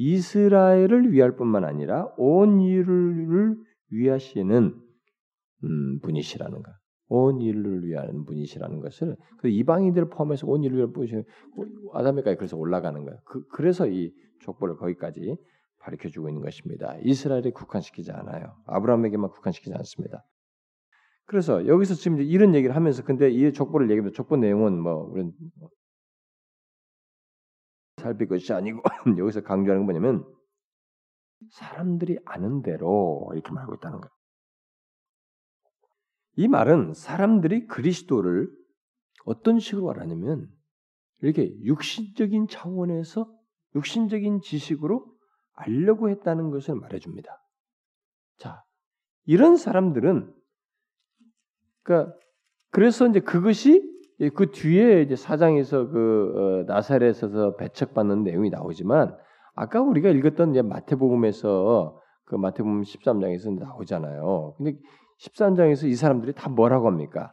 [0.00, 3.56] 이스라엘을 위할 뿐만 아니라 온 인류를
[3.90, 4.74] 위하시는
[5.64, 6.72] 음, 분이시라는 거.
[7.08, 11.24] 온 인류를 위하는 분이시라는 것을 그 이방인들을 포함해서 온 인류를 보시는
[11.92, 13.18] 아담에까지 그래서 올라가는 거예요.
[13.26, 15.36] 그, 그래서 이 족보를 거기까지
[15.80, 16.96] 가르쳐 주고 있는 것입니다.
[17.02, 18.54] 이스라엘에 국한시키지 않아요.
[18.66, 20.24] 아브라함에게만 국한시키지 않습니다.
[21.26, 25.30] 그래서 여기서 지금 이런 얘기를 하면서 근데 이 족보를 얘기하면 족보 내용은 뭐 우리
[28.00, 28.82] 살필 것이 아니고
[29.18, 30.24] 여기서 강조하는 건 뭐냐면
[31.52, 34.10] 사람들이 아는 대로 이렇게 말하고 있다는 거예요.
[36.36, 38.50] 이 말은 사람들이 그리스도를
[39.24, 40.48] 어떤 식으로 알았냐면
[41.22, 43.30] 이렇게 육신적인 차원에서
[43.74, 45.06] 육신적인 지식으로
[45.52, 47.30] 알려고 했다는 것을 말해줍니다.
[48.38, 48.64] 자,
[49.24, 50.34] 이런 사람들은
[51.82, 52.16] 그러니까
[52.70, 59.16] 그래서 이제 그것이 예, 그 뒤에 이제 사장에서 그 어, 나사렛에서 배척받는 내용이 나오지만
[59.54, 64.54] 아까 우리가 읽었던 이제 마태복음에서 그 마태복음 13장에서 나오잖아요.
[64.58, 64.78] 근데
[65.20, 67.32] 13장에서 이 사람들이 다 뭐라고 합니까?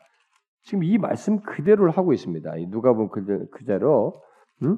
[0.63, 2.51] 지금 이 말씀 그대로를 하고 있습니다.
[2.69, 3.09] 누가 보면
[3.51, 4.13] 그대로
[4.63, 4.77] 음?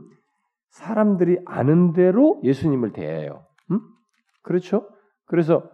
[0.69, 3.45] 사람들이 아는 대로 예수님을 대해요.
[3.71, 3.79] 음?
[4.43, 4.87] 그렇죠?
[5.25, 5.69] 그래서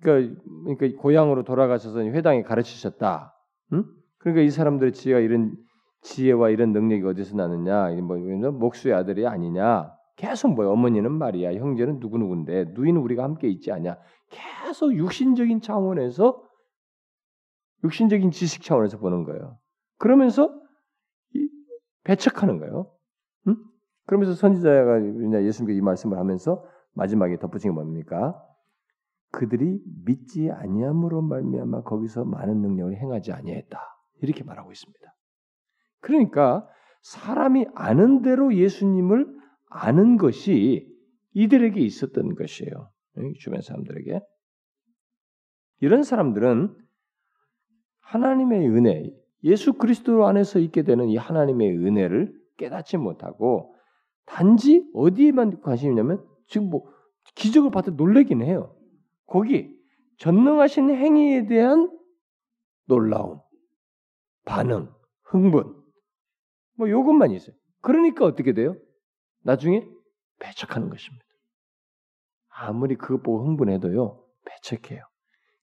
[0.00, 3.34] 그러니까, 그러니까 고향으로 돌아가셔서 회당에 가르치셨다.
[3.72, 3.84] 음?
[4.24, 5.54] 그러니까 이 사람들의 지혜가 이런
[6.00, 7.90] 지혜와 이런 능력이 어디서 나느냐?
[8.00, 8.16] 뭐
[8.52, 9.92] 목수의 아들이 아니냐?
[10.16, 13.98] 계속 뭐 어머니는 말이야, 형제는 누구 누군데, 누이는 우리가 함께 있지 않냐?
[14.30, 16.42] 계속 육신적인 차원에서
[17.84, 19.58] 육신적인 지식 차원에서 보는 거예요.
[19.98, 20.58] 그러면서
[22.04, 22.90] 배척하는 거예요.
[23.48, 23.56] 응?
[24.06, 25.02] 그러면서 선지자가
[25.42, 26.64] 예수님께 이 말씀을 하면서
[26.94, 28.42] 마지막에 덧붙인 게 뭡니까?
[29.32, 33.93] 그들이 믿지 아니함으로 말미암아 거기서 많은 능력을 행하지 아니했다.
[34.24, 35.14] 이렇게 말하고 있습니다.
[36.00, 36.68] 그러니까
[37.02, 39.26] 사람이 아는 대로 예수님을
[39.68, 40.88] 아는 것이
[41.32, 42.90] 이들에게 있었던 것이에요.
[43.40, 44.20] 주변 사람들에게.
[45.80, 46.76] 이런 사람들은
[48.00, 49.10] 하나님의 은혜,
[49.42, 53.74] 예수 그리스도 안에서 있게 되는 이 하나님의 은혜를 깨닫지 못하고
[54.24, 56.84] 단지 어디에만 관심이 있냐면 지금 뭐
[57.34, 58.74] 기적을 받아 놀래긴 해요.
[59.26, 59.76] 거기
[60.18, 61.90] 전능하신 행위에 대한
[62.86, 63.40] 놀라움,
[64.44, 64.92] 반응,
[65.22, 65.82] 흥분,
[66.76, 67.56] 뭐 요것만 있어요.
[67.80, 68.76] 그러니까 어떻게 돼요?
[69.42, 69.86] 나중에
[70.38, 71.24] 배척하는 것입니다.
[72.48, 75.04] 아무리 그것 보고 흥분해도요, 배척해요.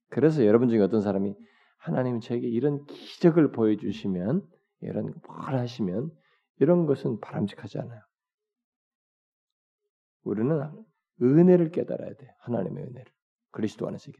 [0.10, 1.36] 그래서 여러분 중에 어떤 사람이
[1.78, 4.48] 하나님 저에게 이런 기적을 보여주시면,
[4.82, 6.12] 이런 뭘 하시면,
[6.60, 8.02] 이런 것은 바람직하지 않아요.
[10.24, 10.86] 우리는
[11.22, 12.36] 은혜를 깨달아야 돼.
[12.40, 13.06] 하나님의 은혜를.
[13.52, 14.12] 그리스도 안에서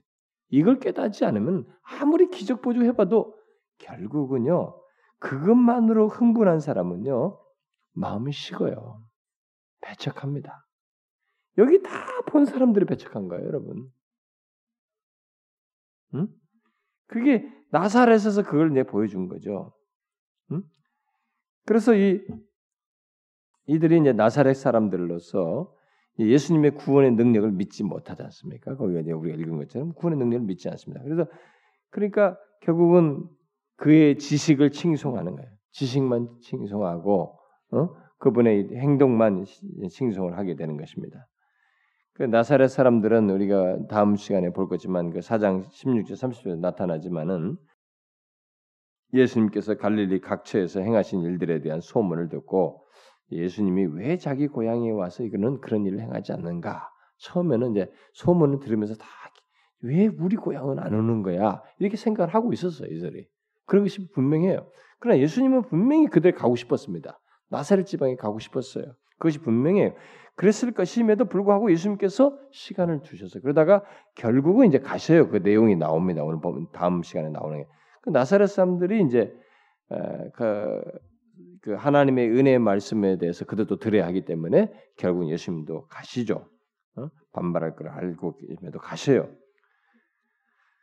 [0.50, 3.38] 이걸 깨닫지 않으면 아무리 기적 보조해봐도
[3.82, 4.76] 결국은요,
[5.20, 7.40] 그것만으로 흥분한 사람은요,
[7.94, 9.04] 마음이 식어요.
[9.82, 10.66] 배척합니다.
[11.58, 13.90] 여기 다 본 사람들이 배척한 거예요, 여러분.
[16.16, 16.28] 응?
[17.08, 19.74] 그게 나사렛에서 그걸 내 보여준 거죠.
[20.52, 20.64] 응?
[21.66, 22.26] 그래서 이
[23.68, 25.74] 이들이 이제 나사렛 사람들로서
[26.20, 28.76] 예수님의 구원의 능력을 믿지 못하지 않습니까?
[28.76, 31.04] 거기가 우리가 읽은 것처럼 구원의 능력을 믿지 않습니다.
[31.04, 31.26] 그래서
[31.90, 33.28] 그러니까 결국은
[33.82, 35.50] 그의 지식을 칭송하는 거예요.
[35.72, 37.40] 지식만 칭송하고
[37.72, 37.90] 어?
[38.20, 39.44] 그분의 행동만
[39.90, 41.28] 칭송을 하게 되는 것입니다.
[42.14, 47.58] 그 나사렛 사람들은 우리가 다음 시간에 볼 거지만 그 4장 16절 30절에 나타나지만은
[49.14, 52.86] 예수님께서 갈릴리 각처에서 행하신 일들에 대한 소문을 듣고
[53.32, 56.90] 예수님이 왜 자기 고향에 와서 이거는 그런 일을 행하지 않는가?
[57.18, 59.06] 처음에는 이제 소문을 들으면서 다
[59.82, 61.62] 왜 우리 고향은 안 오는 거야?
[61.80, 63.28] 이렇게 생각을 하고 있었어요, 이들이.
[63.66, 64.68] 그런 것이 분명해요.
[65.00, 67.20] 그러나 예수님은 분명히 그들 가고 싶었습니다.
[67.50, 68.86] 나사렛 지방에 가고 싶었어요.
[69.18, 69.94] 그것이 분명해요.
[70.36, 73.84] 그랬을 것임에도 불구하고 예수님께서 시간을 두셔서 그러다가
[74.16, 75.30] 결국은 이제 가셔요.
[75.30, 76.24] 그 내용이 나옵니다.
[76.24, 77.68] 오늘 보면 다음 시간에 나오는 게.
[78.02, 79.32] 그 나사렛 사람들이 이제
[80.34, 80.82] 그,
[81.62, 86.48] 그 하나님의 은혜의 말씀에 대해서 그들도 들어야 하기 때문에 결국 예수님도 가시죠.
[86.96, 87.10] 어?
[87.34, 89.30] 반발할 걸 알고 계심에도 가셔요.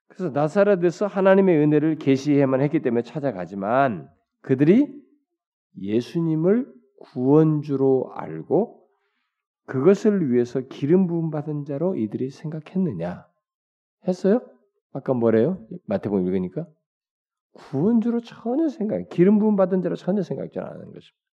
[0.09, 4.92] 그래서 나사렛에서 하나님의 은혜를 계시해만 했기 때문에 찾아가지만 그들이
[5.80, 8.78] 예수님을 구원주로 알고
[9.66, 13.26] 그것을 위해서 기름 부음 받은 자로 이들이 생각했느냐?
[14.09, 14.40] 했어요?
[14.92, 15.66] 아까 뭐래요?
[15.84, 16.66] 마태복음 읽으니까
[17.52, 21.28] 구원주로 전혀 생각, 기름 부음 받은 자로 전혀 생각지 않는 것입니다.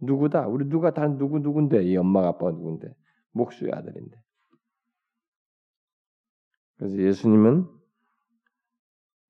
[0.00, 0.48] 누구다?
[0.48, 1.82] 우리 누가 다 누구 누군데?
[1.84, 2.94] 이 엄마가 아빠가 누군데?
[3.30, 4.16] 목수의 아들인데.
[6.82, 7.68] 그래서 예수님은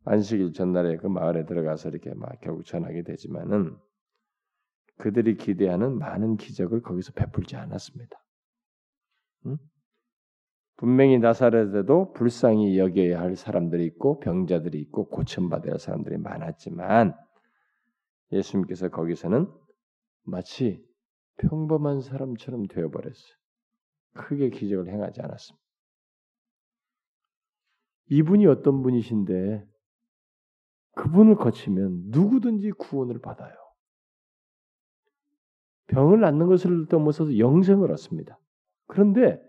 [0.07, 3.77] 안식일 전날에 그 마을에 들어가서 이렇게 막 결국 전하게 되지만은
[4.97, 8.17] 그들이 기대하는 많은 기적을 거기서 베풀지 않았습니다.
[9.47, 9.59] 응?
[10.77, 17.15] 분명히 나사렛에도 불쌍히 여겨야 할 사람들이 있고 병자들이 있고 고침받아야 할 사람들이 많았지만
[18.33, 19.47] 예수님께서 거기서는
[20.23, 20.83] 마치
[21.37, 23.37] 평범한 사람처럼 되어버렸어요.
[24.15, 25.62] 크게 기적을 행하지 않았습니다.
[28.11, 29.67] 이분이 어떤 분이신데
[30.95, 33.55] 그분을 거치면 누구든지 구원을 받아요.
[35.87, 38.39] 병을 낫는 것을 넘어서서 영생을 얻습니다.
[38.87, 39.41] 그런데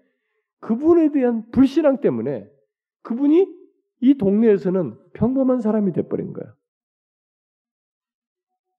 [0.59, 2.49] 그분에 대한 불신앙 때문에
[3.01, 3.47] 그분이
[4.01, 6.53] 이 동네에서는 평범한 사람이 돼버린 거예요.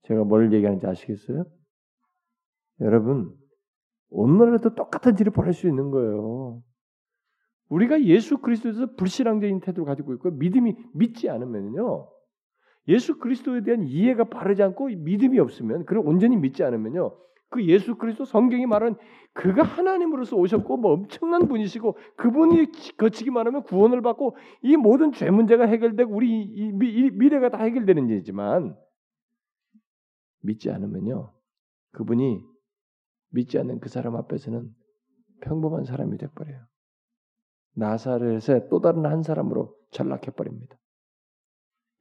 [0.02, 1.44] 제가 뭘 얘기하는지 아시겠어요?
[2.80, 3.34] 여러분,
[4.10, 6.62] 오늘날도 똑같은 일을 벌일 수 있는 거예요.
[7.68, 12.08] 우리가 예수 그리스도에서 불신앙적인 태도를 가지고 있고 믿음이 믿지 않으면요.
[12.88, 17.16] 예수 그리스도에 대한 이해가 바르지 않고 믿음이 없으면 그걸 온전히 믿지 않으면요.
[17.48, 18.96] 그 예수 그리스도 성경이 말한
[19.32, 25.64] 그가 하나님으로서 오셨고 뭐 엄청난 분이시고 그분이 거치기만 하면 구원을 받고 이 모든 죄 문제가
[25.66, 28.76] 해결되고 우리 이 미래가 다 해결되는 일이지만
[30.42, 31.32] 믿지 않으면요.
[31.92, 32.44] 그분이
[33.30, 34.68] 믿지 않는 그 사람 앞에서는
[35.40, 36.66] 평범한 사람이 돼버려요.
[37.74, 40.76] 나사렛의 또 다른 한 사람으로 전락해 버립니다.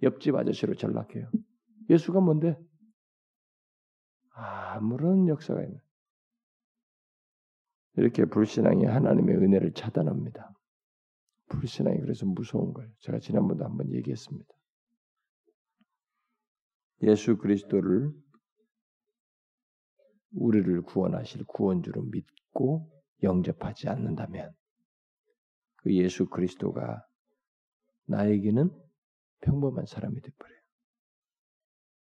[0.02, 1.30] 옆집 아저씨로 전락해요.
[1.90, 2.58] 예수가 뭔데?
[4.36, 5.80] 아무런 역사가 있는
[7.96, 10.52] 이렇게 불신앙이 하나님의 은혜를 차단합니다.
[11.50, 12.92] 불신앙이 그래서 무서운 거예요.
[13.00, 14.50] 제가 지난번도 한번 얘기했습니다.
[17.04, 18.12] 예수 그리스도를
[20.32, 22.90] 우리를 구원하실 구원주로 믿고
[23.22, 24.54] 영접하지 않는다면
[25.84, 27.06] 그 예수 그리스도가
[28.06, 28.72] 나에게는
[29.42, 30.58] 평범한 사람이 되버려요.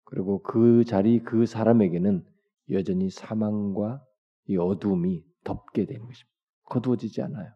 [0.04, 2.24] 그리고 그 자리 그 사람에게는
[2.70, 4.02] 여전히 사망과
[4.46, 6.38] 이 어둠이 덮게 되는 것입니다.
[6.64, 7.52] 거두어지지 않아요.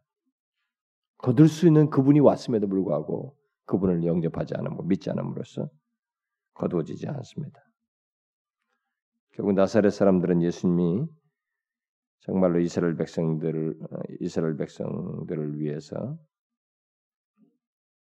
[1.19, 5.71] 거둘 수 있는 그분이 왔음에도 불구하고 그분을 영접하지 않음으로 믿지 않음으로써
[6.55, 7.61] 거두어지지 않습니다.
[9.33, 11.07] 결국 나사렛 사람들은 예수님이
[12.23, 13.79] 정말로 이스라엘 백성들을
[14.21, 16.19] 이스라엘 백성들을 위해서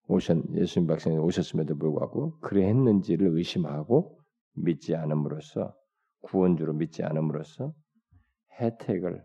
[0.09, 4.21] 오셨 예수님 백성이 오셨음에도 불구하고 그래 했는지를 의심하고
[4.55, 5.75] 믿지 않음으로써
[6.23, 7.73] 구원주로 믿지 않음으로써
[8.61, 9.25] 혜택을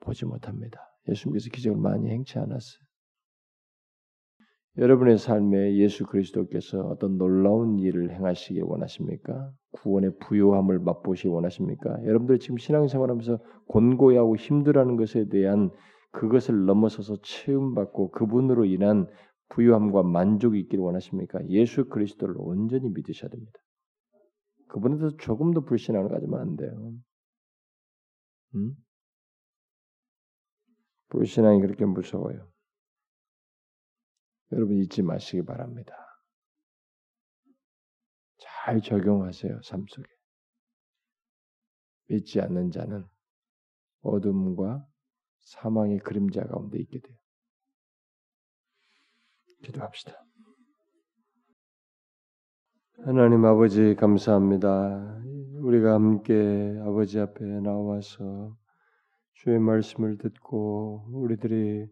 [0.00, 0.80] 보지 못합니다.
[1.08, 2.89] 예수님께서 기적을 많이 행치 않았어요.
[4.78, 9.52] 여러분의 삶에 예수 그리스도께서 어떤 놀라운 일을 행하시길 원하십니까?
[9.72, 12.04] 구원의 부요함을 맛보시기 원하십니까?
[12.04, 15.70] 여러분들이 지금 신앙생활하면서 곤고해하고 힘들어하는 것에 대한
[16.12, 19.06] 그것을 넘어서서 체험받고 그분으로 인한
[19.50, 21.40] 부유함과 만족이 있기를 원하십니까?
[21.48, 23.58] 예수 그리스도를 온전히 믿으셔야 됩니다.
[24.68, 26.92] 그분에 대해서 조금 더 불신앙을 가지면 안 돼요.
[28.54, 28.74] 음?
[31.08, 32.49] 불신앙이 그렇게 무서워요.
[34.52, 35.94] 여러분 잊지 마시기 바랍니다.
[38.38, 40.08] 잘 적용하세요, 삶 속에.
[42.08, 43.04] 믿지 않는 자는
[44.02, 44.86] 어둠과
[45.40, 47.16] 사망의 그림자 가운데 있게 돼요.
[49.62, 50.12] 기도합시다.
[53.04, 55.22] 하나님 아버지 감사합니다.
[55.62, 58.56] 우리가 함께 아버지 앞에 나와서
[59.34, 61.86] 주의 말씀을 듣고 우리들이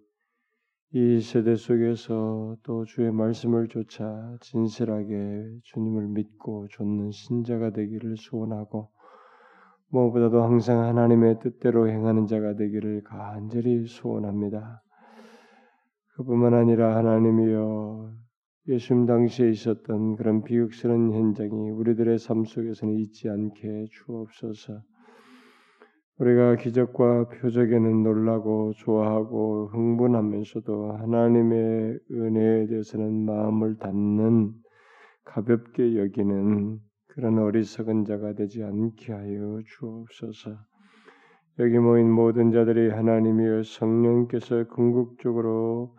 [0.92, 8.88] 이 세대 속에서 또 주의 말씀을 쫓아 진실하게 주님을 믿고 좇는 신자가 되기를 소원하고
[9.90, 14.82] 무엇보다도 항상 하나님의 뜻대로 행하는 자가 되기를 간절히 소원합니다.
[16.16, 18.10] 그뿐만 아니라 하나님이여
[18.68, 24.80] 예수님 당시에 있었던 그런 비극스러운 현장이 우리들의 삶 속에서는 있지 않게 주옵소서.
[26.18, 34.52] 우리가 기적과 표적에는 놀라고 좋아하고 흥분하면서도 하나님의 은혜에 대해서는 마음을 닫는
[35.24, 40.56] 가볍게 여기는 그런 어리석은 자가 되지 않게 하여 주옵소서.
[41.60, 45.94] 여기 모인 모든 자들이 하나님이여 성령께서 궁극적으로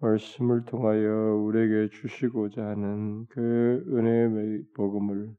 [0.00, 5.30] 말씀을 통하여 우리에게 주시고자 하는 그 은혜의 복음을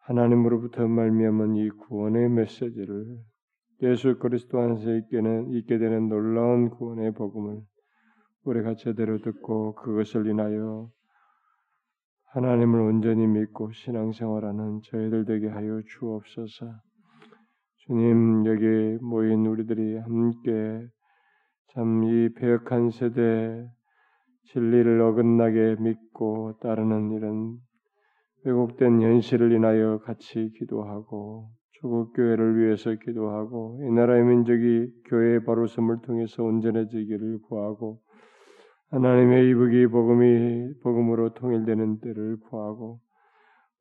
[0.00, 3.18] 하나님으로부터 말미암은 이 구원의 메시지를
[3.82, 5.20] 예수 그리스도 안에서 있게,
[5.52, 7.60] 있게 되는 놀라운 구원의 복음을
[8.44, 10.90] 우리가 제대로 듣고 그것을 인하여
[12.32, 16.66] 하나님을 온전히 믿고 신앙생활하는 저희들 되게 하여 주옵소서.
[17.78, 20.86] 주님 여기 모인 우리들이 함께
[21.72, 23.68] 참 이 배역한 세대
[24.52, 27.58] 진리를 어긋나게 믿고 따르는 이런
[28.44, 36.42] 왜곡된 현실을 인하여 같이 기도하고 조국 교회를 위해서 기도하고 이 나라의 민족이 교회의 바로섬을 통해서
[36.42, 38.00] 온전해지기를 구하고
[38.90, 43.00] 하나님의 이북이 복음이 복음으로 통일되는 때를 구하고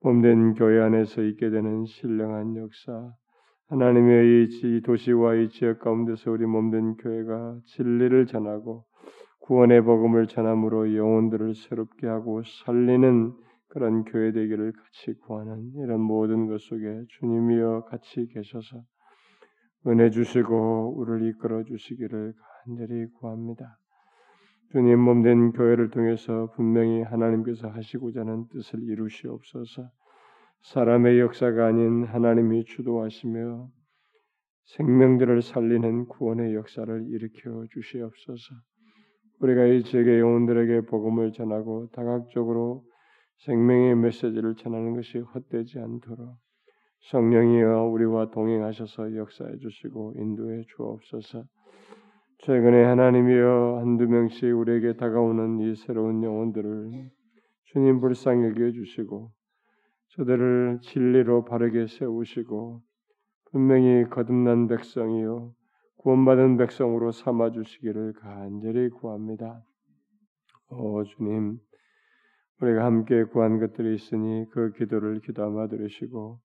[0.01, 3.11] 몸된 교회 안에서 있게 되는 신령한 역사
[3.69, 8.85] 하나님의 이 도시와 이 지역 가운데서 우리 몸된 교회가 진리를 전하고
[9.41, 13.33] 구원의 복음을 전함으로 영혼들을 새롭게 하고 살리는
[13.69, 18.83] 그런 교회 되기를 같이 구하는 이런 모든 것 속에 주님이여 같이 계셔서
[19.87, 22.33] 은혜 주시고 우리를 이끌어 주시기를
[22.65, 23.77] 간절히 구합니다.
[24.71, 29.89] 주님 몸된 교회를 통해서 분명히 하나님께서 하시고자 하는 뜻을 이루시옵소서.
[30.61, 33.69] 사람의 역사가 아닌 하나님이 주도하시며
[34.65, 38.55] 생명들을 살리는 구원의 역사를 일으켜 주시옵소서.
[39.39, 42.83] 우리가 이 지역의 영혼들에게 복음을 전하고 다각적으로
[43.39, 46.37] 생명의 메시지를 전하는 것이 헛되지 않도록
[47.11, 51.45] 성령이여 우리와 동행하셔서 역사해 주시고 인도해 주옵소서.
[52.39, 57.09] 최근에 하나님이여 한두 명씩 우리에게 다가오는 이 새로운 영혼들을
[57.65, 59.31] 주님 불쌍히 여겨 주시고
[60.15, 62.81] 저들을 진리로 바르게 세우시고
[63.51, 65.53] 분명히 거듭난 백성이요
[65.97, 69.61] 구원받은 백성으로 삼아 주시기를 간절히 구합니다.
[70.69, 71.59] 오 주님
[72.61, 76.39] 우리가 함께 구한 것들이 있으니 그 기도를 기도하마 들으시고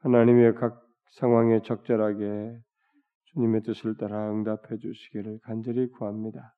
[0.00, 2.58] 하나님의 각 상황에 적절하게
[3.32, 6.54] 주님의 뜻을 따라 응답해 주시기를 간절히 구합니다.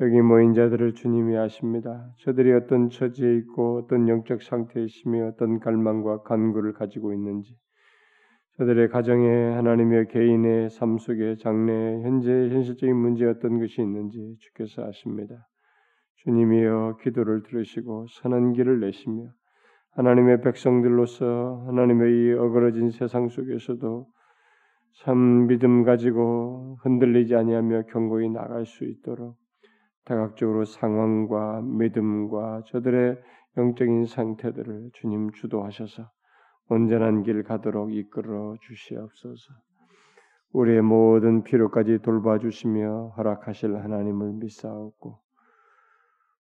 [0.00, 2.12] 여기 모인 자들을 주님이 아십니다.
[2.18, 7.56] 저들이 어떤 처지에 있고 어떤 영적 상태에 있으며 어떤 갈망과 간구를 가지고 있는지
[8.58, 15.48] 저들의 가정에 하나님의 개인의 삶 속에 장래 현재 현실적인 문제 어떤 것이 있는지 주께서 아십니다.
[16.24, 19.30] 주님이여 기도를 들으시고 선한 길을 내시며
[19.92, 24.06] 하나님의 백성들로서 하나님의 이 어그러진 세상 속에서도
[25.02, 29.36] 참 믿음 가지고 흔들리지 아니하며 경고히 나갈 수 있도록
[30.04, 33.18] 다각적으로 상황과 믿음과 저들의
[33.56, 36.10] 영적인 상태들을 주님 주도하셔서
[36.68, 39.54] 온전한 길 가도록 이끌어 주시옵소서.
[40.52, 45.27] 우리의 모든 필요까지 돌봐주시며 허락하실 하나님을 믿사옵고